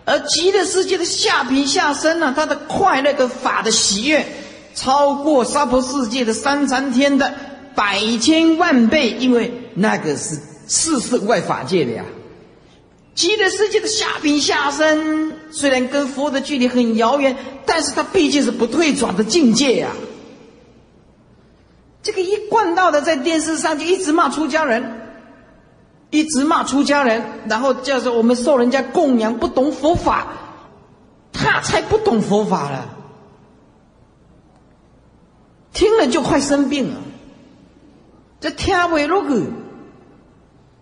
[0.06, 4.26] 而极乐世界的下品下生呢，它的快乐跟法的喜悦，
[4.74, 7.34] 超过娑婆世界的三禅天的
[7.76, 12.06] 百千万倍，因为那个是四世外法界的呀。
[13.16, 17.36] 极乐世界的下品下生，虽然跟佛的距离很遥远，
[17.66, 19.90] 但是它毕竟是不退转的境界呀。
[22.02, 24.84] 这个一贯道的在电视上就一直骂出家人，
[26.10, 30.28] 一直骂出家人，然后叫做我们受人家供养，不懂佛法，
[31.32, 32.98] 他才不懂佛法了，
[35.72, 37.00] 听了就快生病了。
[38.42, 39.46] 这听不落去，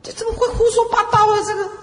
[0.01, 1.43] 这怎么会胡说八道啊？
[1.45, 1.80] 这个。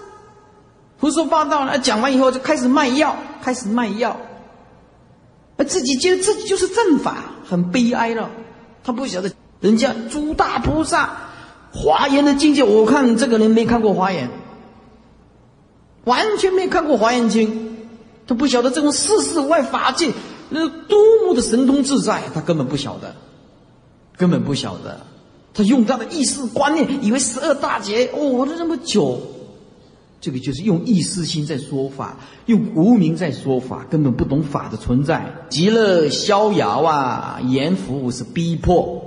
[0.99, 1.79] 胡说八道了！
[1.79, 4.19] 讲完以后就开始卖药，开始卖药，
[5.55, 8.29] 而自己觉得自己就是正法，很悲哀了。
[8.83, 9.31] 他不晓得
[9.61, 11.09] 人家诸大菩萨
[11.71, 14.29] 华严的境界，我看这个人没看过华严，
[16.03, 17.77] 完全没看过华严经，
[18.27, 20.11] 他不晓得这种世事外法界
[20.49, 23.15] 那多么的神通自在，他根本不晓得，
[24.17, 24.99] 根本不晓得。
[25.53, 29.21] 他用他的意识观念，以为十二大劫哦，都这么久。
[30.21, 35.25] 这个就是用意识心在说法，用无名在说法，根本不懂法的存在。
[35.49, 39.01] 极乐逍遥啊，阎浮是逼迫，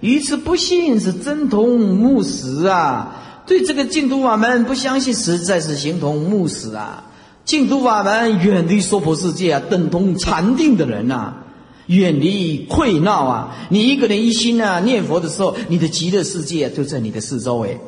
[0.00, 3.18] 愚痴不信是真同木死啊。
[3.44, 7.10] 对这个净土法门不相信，实在是形同木死啊。
[7.44, 11.34] 净土法门远离娑婆世界啊，等同禅定的人呐，
[11.86, 13.56] 远离溃闹啊。
[13.68, 17.80] 你一个人一心啊念佛的时候，你的极乐世界就在你的四周围。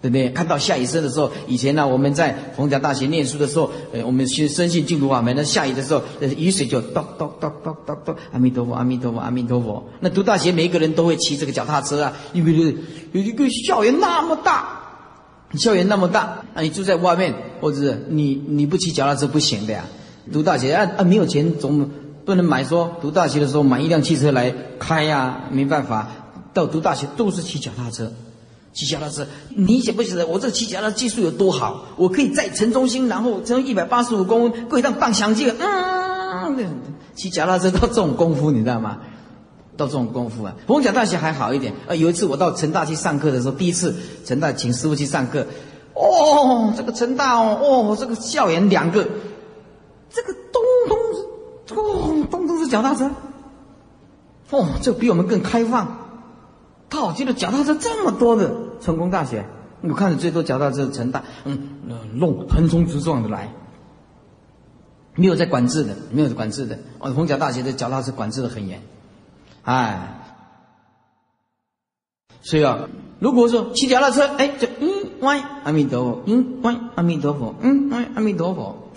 [0.00, 0.30] 对不对？
[0.30, 5.34] 看到下雨声的时候，以前呢，我们在逢甲大学念书的时候，呃，我们去深信净土法门。
[5.34, 9.88] 那下雨的时候，呃，雨水就咚咚咚咚咚咚，阿弥陀佛，阿弥陀佛，阿弥陀佛。
[10.00, 12.76] 那读大学，每一个人都会骑这个脚踏车啊，因为
[13.12, 14.80] 有一个校园那么大，
[15.54, 19.84] 校园那么大，啊，你住在外面，或者是你你不骑脚踏车不行的呀。
[20.32, 21.90] 读大学啊啊，没有钱总
[22.24, 26.08] 不能买说读大学的时候买一辆汽车来开呀，没办法，
[26.54, 28.12] 到读大学都是骑脚踏车。
[28.78, 31.84] 骑脚踏车，你晓不晓得我这个骑脚踏车技术有多好？
[31.96, 35.52] 我可以在城中心，然后从一百八十五公分过一趟荡响箭。
[35.58, 36.78] 嗯，
[37.16, 38.98] 骑脚踏车到这种功夫，你知道吗？
[39.76, 41.74] 到这种功夫啊，凤甲大学还好一点。
[41.88, 45.44] 呃，有一次我到成大去上课的时候，第一次成大请师傅去上课。
[45.94, 49.08] 哦，这个成大哦，哦，这个校园两个，
[50.08, 53.10] 这个东东是，哦，东东是脚踏车。
[54.50, 55.98] 哦，这比我们更开放。
[56.88, 58.67] 靠，觉得脚踏车这么多的。
[58.80, 59.44] 成功大学，
[59.82, 61.78] 我看的最多脚踏车成大，嗯，
[62.14, 63.52] 弄横冲直撞的来，
[65.14, 66.78] 没有在管制的，没有管制的。
[66.98, 68.82] 哦，红桥大学的脚踏车管制的很严，
[69.62, 70.20] 哎，
[72.40, 74.88] 所以啊，如果说骑脚踏车，哎，就嗯
[75.20, 78.90] 歪阿弥陀佛，嗯歪阿弥陀佛，嗯歪阿弥陀佛，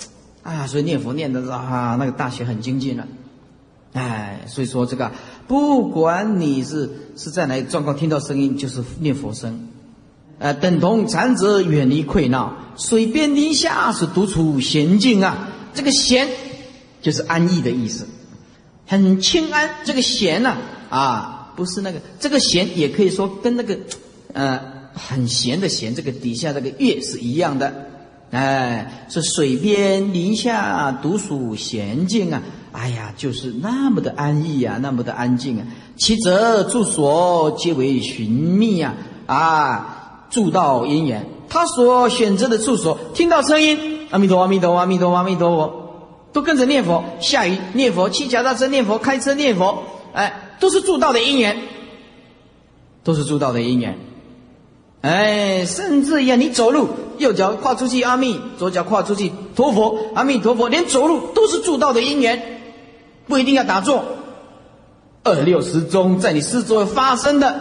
[0.44, 3.08] 啊，所以念佛念的啊，那个大学很精进了，
[3.94, 5.12] 哎，所以说这个
[5.48, 9.68] 不管你是是在哪状况听到声音，就是念佛声。
[10.42, 15.50] 呃，等同禅者远离溃闹，水边林下是独处闲静啊。
[15.72, 16.28] 这个闲
[17.00, 18.08] 就是安逸的意思，
[18.88, 19.70] 很清安。
[19.86, 20.58] 这个闲呢，
[20.90, 23.78] 啊，不是那个，这个闲也可以说跟那个，
[24.34, 24.60] 呃，
[24.96, 27.72] 很闲的闲，这个底下这个月是一样的。
[28.32, 32.42] 哎，是水边林下独处闲静啊。
[32.72, 35.68] 哎呀，就是那么的安逸啊，那么的安静啊。
[35.98, 38.96] 其则住所皆为寻觅啊，
[39.28, 39.98] 啊。
[40.32, 45.74] 住道因缘，他所选择的处所，听到声音，阿弥陀，阿弥陀，阿弥陀，阿弥陀佛，
[46.34, 47.04] 都跟着念佛。
[47.20, 51.58] 下雨念佛，骑脚踏车念佛，开车念佛，哎，都是住道的因缘，
[53.04, 54.00] 都是住道的因缘。
[55.02, 62.62] 哎，甚至呀，你走路右脚跨出去阿弥，左脚跨出去陀佛，阿弥陀佛，连走路都是助道的因缘，
[63.28, 64.04] 不一定要打坐。
[65.24, 67.54] 二六十中在你四周发生的，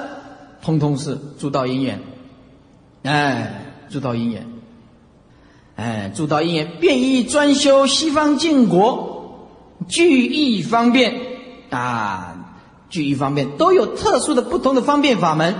[0.62, 2.00] 通通是助道因缘。
[3.02, 4.46] 哎，助道因缘，
[5.76, 9.48] 哎，助道因缘，便于专修西方净国，
[9.88, 11.14] 具义方便
[11.70, 12.36] 啊，
[12.90, 15.54] 具义方便都有特殊的不同的方便法门。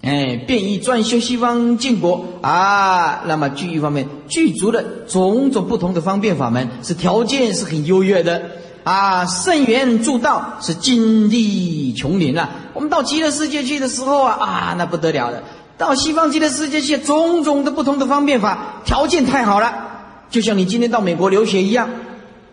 [0.00, 8.42] 哎，便于专修西方净国啊，那么具义方面具足的种种不同的方便法门，是条件是很优越的。
[8.84, 12.48] 啊，圣缘助道是金地琼林啊！
[12.72, 15.42] 我们到极乐世界去的时候啊，啊，那不得了了。
[15.78, 19.72] 到西方极乐世界去，种种的不同的方便法，条件太好了。
[20.28, 21.88] 就像你今天到美国留学一样，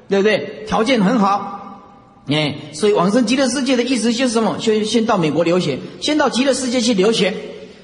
[0.07, 0.63] 对不对？
[0.67, 1.51] 条件很好。
[2.27, 4.57] 哎，所以往生极乐世界的意思就是什么？
[4.59, 7.33] 先先到美国留学，先到极乐世界去留学。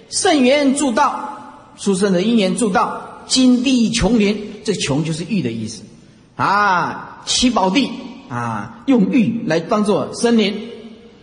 [0.09, 5.83] 圣缘助道，出生的因缘助道，金地琼林，这琼就是玉的意思
[6.35, 7.89] 啊，七宝地。
[8.29, 10.69] 啊，用玉来当做森林，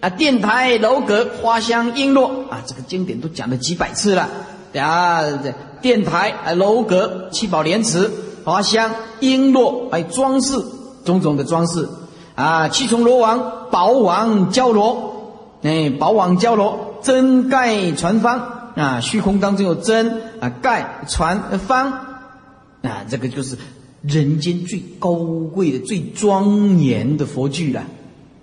[0.01, 4.28] 啊，电台楼阁花香璎珞啊，这个经典都讲了几百次了。
[4.74, 8.11] 啊，这电台啊，楼阁七宝莲池
[8.44, 8.90] 花香
[9.20, 10.55] 璎珞哎装饰
[11.05, 11.88] 种种的装饰
[12.34, 21.92] 啊，七重罗网宝网交罗，哎，宝网交罗真盖传方啊，虚空当中有真啊盖传方
[22.82, 23.57] 啊，这个就是。
[24.01, 25.12] 人间最高
[25.53, 27.82] 贵的、最庄严的佛具了，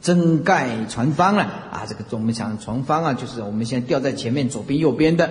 [0.05, 1.41] 真盖船方了
[1.71, 1.81] 啊！
[1.89, 5.27] 这个我们讲船方啊，就是我们现在吊在前面左边、右边的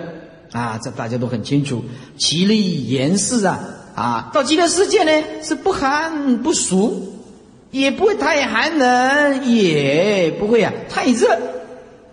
[0.51, 1.85] 啊，这大家都很清楚。
[2.17, 3.57] 其力严饰啊
[3.95, 4.31] 啊！
[4.33, 7.13] 到极乐世界呢，是不寒不暑，
[7.71, 11.39] 也不会太寒冷，也不会啊太热，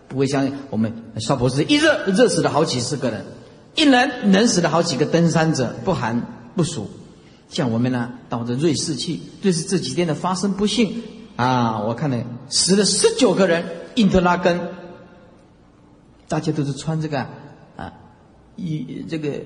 [0.07, 3.25] 不会像我们少博士一热热死了好几十个人，
[3.75, 6.23] 一冷冷死了好几个登山者，不寒
[6.55, 6.89] 不暑。
[7.49, 11.03] 像我们呢，到这瑞士去，瑞士这几天的发生不幸
[11.37, 13.65] 啊，我看了死了十九个人，
[13.95, 14.61] 印特拉根，
[16.29, 17.21] 大家都是穿这个
[17.77, 17.93] 啊，
[18.57, 19.41] 衣这个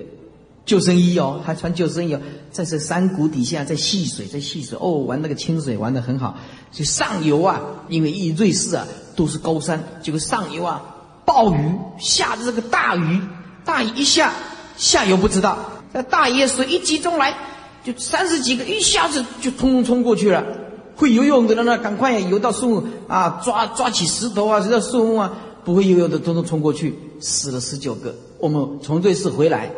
[0.65, 2.21] 救生衣哦，还穿救生衣哦，
[2.51, 6.37] 在这山谷底下在戏水，在戏水哦，玩那个清水玩的很好。
[6.71, 8.85] 就上游啊，因为一瑞士啊
[9.15, 10.83] 都是高山，结果上游啊
[11.25, 13.21] 暴雨下的这个大雨，
[13.63, 14.33] 大雨一下，
[14.75, 15.57] 下游不知道，
[15.93, 17.33] 那大雨水一集中来。
[17.83, 20.43] 就三十几个，一下子就通通冲过去了。
[20.97, 25.31] 会游泳的人呢，赶快游到树啊，抓抓起石头啊，这到树木啊。
[25.63, 28.15] 不会游泳的，通通冲过去，死了十九个。
[28.39, 29.69] 我们从瑞士回来，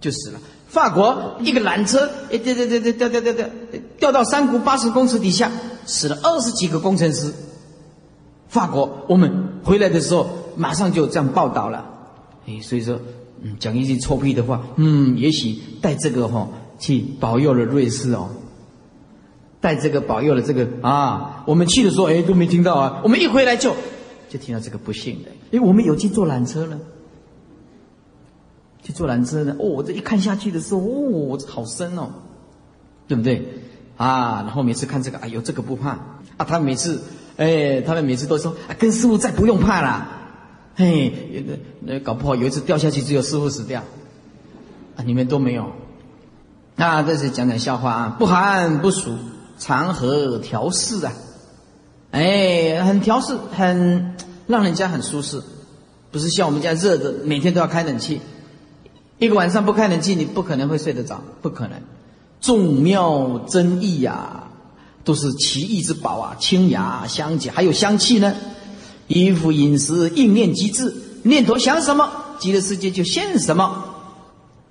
[0.00, 0.40] 就死了。
[0.66, 3.46] 法国一个缆车，哎，掉掉掉掉掉掉掉掉，
[4.00, 5.52] 掉到山谷八十公尺底下，
[5.86, 7.32] 死了二十几个工程师。
[8.48, 9.30] 法国，我们
[9.62, 11.84] 回来的时候，马上就这样报道了。
[12.48, 12.98] 哎，所以说，
[13.40, 16.48] 嗯，讲一句臭屁的话，嗯，也许带这个哈。
[16.80, 18.28] 去保佑了瑞士哦，
[19.62, 21.44] 带这个保佑了这个啊！
[21.46, 23.74] 我们去的时候哎都没听到啊，我们一回来就
[24.28, 26.78] 就听到这个不幸的，因为我们有去坐缆车了，
[28.82, 29.54] 去坐缆车呢。
[29.60, 32.10] 哦，我这一看下去的时候，哦，这好深哦，
[33.06, 33.46] 对不对？
[33.96, 35.90] 啊，然后每次看这个，哎呦，这个不怕
[36.36, 36.44] 啊！
[36.44, 37.00] 他每次
[37.36, 40.08] 哎，他们每次都说啊，跟师傅再不用怕啦，
[40.74, 41.12] 嘿，
[41.80, 43.82] 那搞不好有一次掉下去，只有师傅死掉
[44.96, 45.70] 啊，你们都没有。
[46.74, 49.14] 那这是讲讲笑话啊，不寒不暑，
[49.64, 51.12] 长河调适啊，
[52.10, 54.16] 哎，很调适，很
[54.48, 55.40] 让人家很舒适，
[56.10, 58.20] 不是像我们家热的，每天都要开冷气，
[59.20, 61.80] 一个晚上不开冷气，你不可能会睡得着，不可能。
[62.40, 64.48] 众妙真意呀，
[65.04, 68.34] 都是奇异之宝啊，清雅香洁，还有香气呢。
[69.06, 70.92] 衣服饮食应念即至，
[71.22, 72.10] 念头想什么，
[72.40, 73.84] 极乐世界就现什么。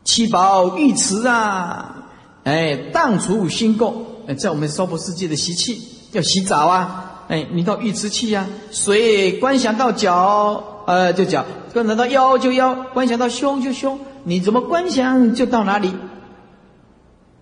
[0.04, 2.08] 七宝浴池啊，
[2.44, 3.94] 哎，荡除心垢，
[4.28, 11.44] 哎，在我们娑婆世界的习气，要洗澡啊，哎，你到浴池去呀，水观想到脚，呃，就脚；
[11.74, 15.94] 观想到腰就腰，观想到胸就胸，你怎么观想就到哪里。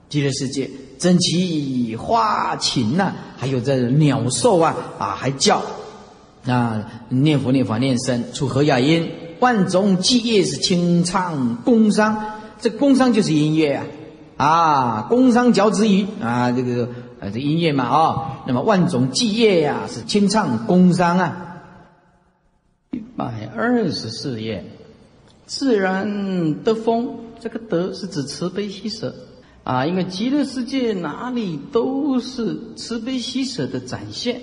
[0.08, 5.62] 极乐世界珍奇花禽呐，还有这鸟兽啊，啊，还叫，
[6.46, 9.08] 啊，念佛念法念僧，出和雅音，
[9.40, 12.18] 万种伎业是清唱工商。
[12.60, 13.86] 这工商就是音乐啊，
[14.40, 16.88] 啊，工商脚趾语啊，这个
[17.20, 21.58] 呃，这音乐嘛啊，那么万种伎业呀，是清唱工商啊。
[22.92, 24.64] 一百二十四页，
[25.46, 27.10] 自然得风，
[27.42, 29.14] 这个德是指慈悲喜舍。
[29.66, 34.40] 啊，因为极乐世界哪里都是慈悲喜舍的展现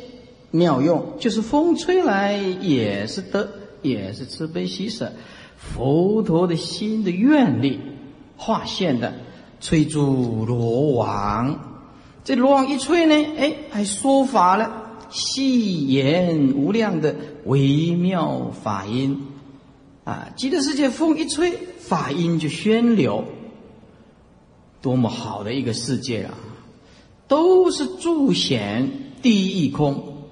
[0.51, 3.49] 妙用，就是风吹来也是德，
[3.81, 5.11] 也是慈悲喜舍，
[5.57, 7.81] 佛陀的心的愿力。
[8.39, 9.15] 化现的，
[9.61, 11.59] 吹住罗网。
[12.25, 19.27] 这罗网一吹呢，哎，还说法了，细言无量的微妙法音，
[20.05, 23.25] 啊，极乐世界风一吹，法音就宣流，
[24.83, 26.35] 多么好的一个世界啊！
[27.29, 28.91] 都是助显
[29.23, 30.25] 第一义空，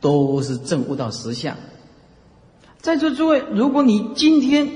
[0.00, 1.56] 都是证悟到实相。
[2.80, 4.68] 在座诸位，如果你今天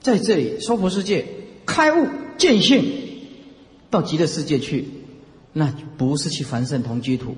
[0.00, 1.26] 在这里娑婆世界
[1.66, 2.06] 开悟
[2.38, 2.84] 见性，
[3.90, 4.88] 到极乐世界去。
[5.52, 7.36] 那不是去凡圣同居土，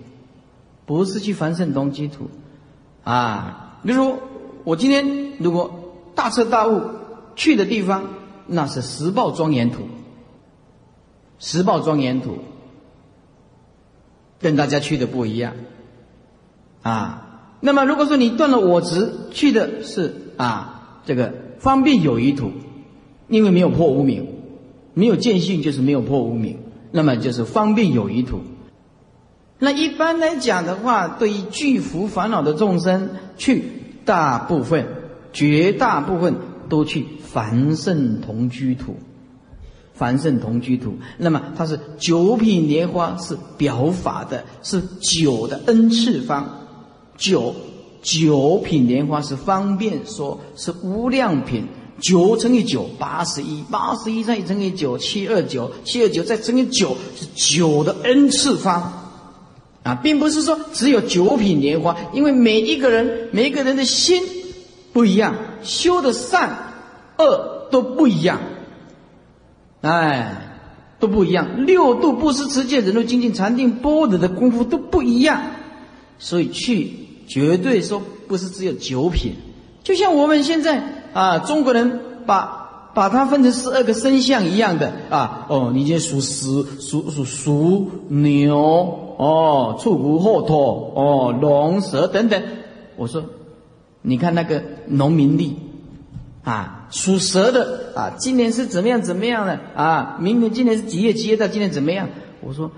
[0.84, 2.28] 不是去凡圣同居土，
[3.03, 3.78] 啊！
[3.82, 4.18] 比如说，
[4.64, 6.82] 我今天如果大彻大悟
[7.34, 8.11] 去的地方，
[8.46, 9.84] 那是十报庄严土，
[11.38, 12.38] 十报庄严土，
[14.38, 15.55] 跟大家去的不一样，
[16.82, 17.26] 啊！
[17.61, 22.51] 那么如果说你断了我执，去的是啊这个方便有余土，
[23.28, 24.30] 因为没有破无明，
[24.95, 26.59] 没有见性就是没有破无明。
[26.93, 28.41] 那么就是方便有余土。
[29.59, 33.62] 那一般来讲的话，对于巨福烦恼的众生，去
[34.05, 34.86] 大部分、
[35.32, 36.34] 绝大部分
[36.68, 38.97] 都去凡圣同居土。
[39.93, 46.66] 凡圣同居土，那么它是九品莲花，是表法的，是九的 n 次方。
[47.18, 47.55] 九
[48.01, 51.66] 九品莲花是方便说，是无量品。
[52.01, 58.92] 九乘以九，八十一，八十一再乘以九，七二九，七二九再乘以九，是九的 n 次方，
[59.82, 64.22] 啊，并不是说只有九品莲花，因为每一个人，每一个人的心
[64.94, 66.72] 不一样，修的善
[67.18, 68.40] 恶都不一样，
[69.82, 70.57] 哎，
[70.98, 75.42] 都不一样，六度不思持戒忍辱精进禅定波罗的功夫都不一样，
[76.18, 76.92] 所以去
[77.28, 79.32] 绝对说不是只有九品，
[79.84, 80.96] 就像我们现在。
[81.12, 88.56] 啊，中国人把把它分成十二个生肖一样的啊，哦，你今天属狮，属属属牛，
[89.16, 92.42] 哦，畜虎骆驼，哦，龙蛇等等。
[92.96, 93.22] 我说，
[94.02, 95.56] 你看那个农民历，
[96.42, 100.16] 啊，属蛇的啊，今年是怎么样怎么样的啊？
[100.20, 102.08] 明年今年是几月几月到今年怎么样？
[102.40, 102.70] 我说，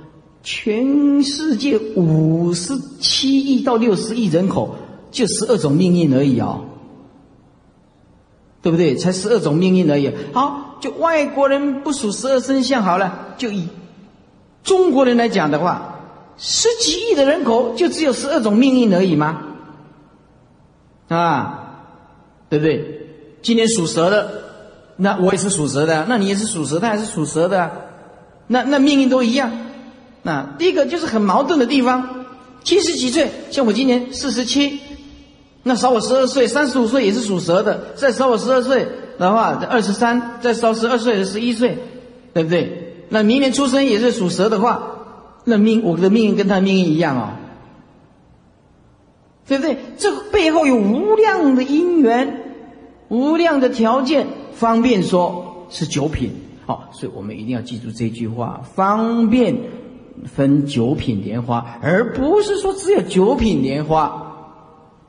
[0.43, 4.77] 全世界五十七亿到六十亿人口，
[5.11, 6.61] 就十二种命运而已啊。
[8.63, 8.95] 对不对？
[8.97, 10.11] 才十二种命运而已。
[10.33, 13.35] 好，就外国人不属十二生肖好了。
[13.37, 13.69] 就以
[14.63, 15.99] 中国人来讲的话，
[16.39, 19.43] 十几亿的人口就只有十二种命运而已吗？
[21.09, 21.89] 啊，
[22.49, 23.01] 对不对？
[23.43, 24.45] 今年属蛇的，
[24.97, 27.71] 那我也是属蛇的，那你也是属蛇，他也是属蛇的，
[28.47, 29.51] 那那命运都一样。
[30.23, 32.25] 那第一个就是很矛盾的地方。
[32.63, 34.79] 七十几岁，像我今年四十七。
[35.65, 37.95] 那少我十二岁，三十五岁也是属蛇的。
[37.95, 38.87] 再少我十二岁
[39.17, 41.79] 的话，二十三，再少十二岁是十一岁，
[42.35, 43.05] 对不对？
[43.09, 44.83] 那明年出生也是属蛇的话，
[45.45, 47.29] 那命我的命运跟他命运一样哦，
[49.47, 49.77] 对不对？
[49.97, 52.43] 这背后有无量的因缘，
[53.09, 56.33] 无量的条件，方便说是九品。
[56.67, 59.57] 好，所以我们一定要记住这句话：方便
[60.25, 64.31] 分九品莲花，而不是说只有九品莲花。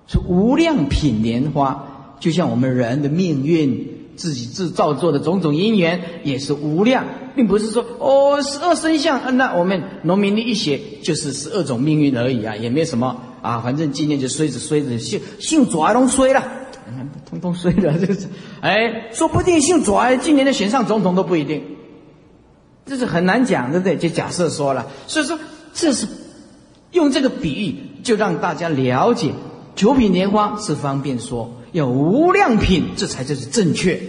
[0.07, 16.43] 是无量品莲花，就像我们人的命运，自己制造做的种种因缘也是无量，并不是说哦十二生相，那我们农民的一写就是十二种命运而已啊，也没什么啊，反正今年就衰着衰着，姓姓左都衰了，
[17.27, 18.27] 通通衰了，这是
[18.61, 21.63] 哎，说不定姓左今年的选上总统都不一定，
[22.85, 23.97] 这是很难讲，对不对？
[23.97, 25.39] 就假设说了，所以说
[25.73, 26.05] 这是
[26.91, 29.31] 用这个比喻，就让大家了解。
[29.75, 33.99] 九品莲花是方便说，要无量品，这才就是正确，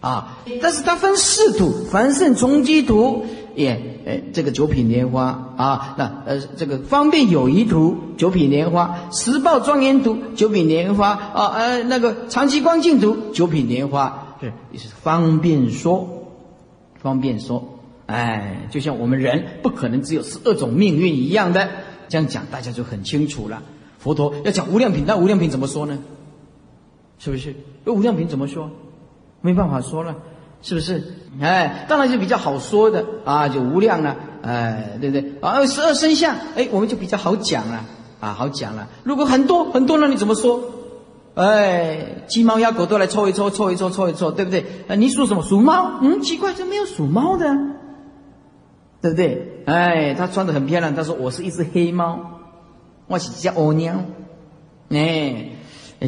[0.00, 0.38] 啊！
[0.60, 3.24] 但是它分四土，凡圣从基土
[3.54, 16.26] 也，呃，这个九品莲花啊，那呃，这个方便有余土，九品莲花，十报庄严土，九品莲花啊，呃，那个长期光净土，九品莲花，是也是方便说，
[17.02, 21.68] 方便说，哎，就像我们人不可能只有十二种命运一样的，
[22.08, 23.62] 这样讲大家就很清楚了。
[24.00, 25.98] 佛陀要讲无量品，那无量品怎么说呢？
[27.18, 27.54] 是不是？
[27.84, 28.70] 那无量品怎么说？
[29.42, 30.16] 没办法说了，
[30.62, 31.14] 是不是？
[31.40, 35.34] 哎，当然就比较好说的啊，就无量了，哎，对不对？
[35.40, 37.84] 啊，十二生相，哎，我们就比较好讲了，
[38.20, 38.88] 啊，好讲了。
[39.04, 40.62] 如果很多很多，那你怎么说？
[41.34, 44.64] 哎，鸡猫鸭狗都来凑一凑，凑一凑，凑一凑，对不对？
[44.88, 45.42] 啊，你属什么？
[45.42, 46.00] 属猫？
[46.00, 47.54] 嗯，奇怪，这没有属猫的，
[49.02, 49.62] 对不对？
[49.66, 52.39] 哎，他穿的很漂亮，他说我是一只黑猫。
[53.10, 54.04] 我是只蜗鸟，
[54.90, 55.50] 哎，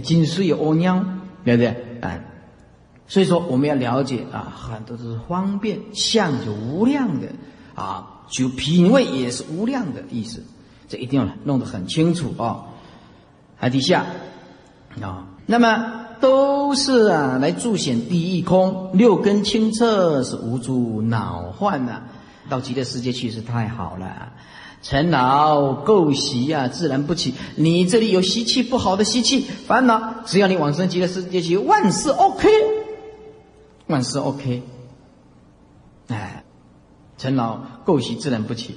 [0.04, 1.04] 金水有蜗鸟，
[1.44, 1.98] 对不对？
[2.00, 2.24] 哎，
[3.08, 7.26] 所以说我们要了解啊，很多都是方便，相就无量的
[7.74, 10.44] 啊，就品味也是无量的意思，
[10.86, 12.66] 这一定要弄得很清楚啊。
[13.56, 14.06] 海底下
[15.00, 22.02] 啊，那么都是啊来助显第一空，六根清澈是无诸恼患呐。
[22.48, 24.32] 到极乐世界去是太好了，
[24.82, 27.34] 尘劳垢习啊，自然不起。
[27.56, 32.48] 你这里有习气不好的习气烦恼，只要你往生极乐世界去，万事 OK，
[33.86, 34.62] 万事 OK。
[36.08, 36.44] 哎，
[37.16, 38.74] 尘劳垢习自然不起。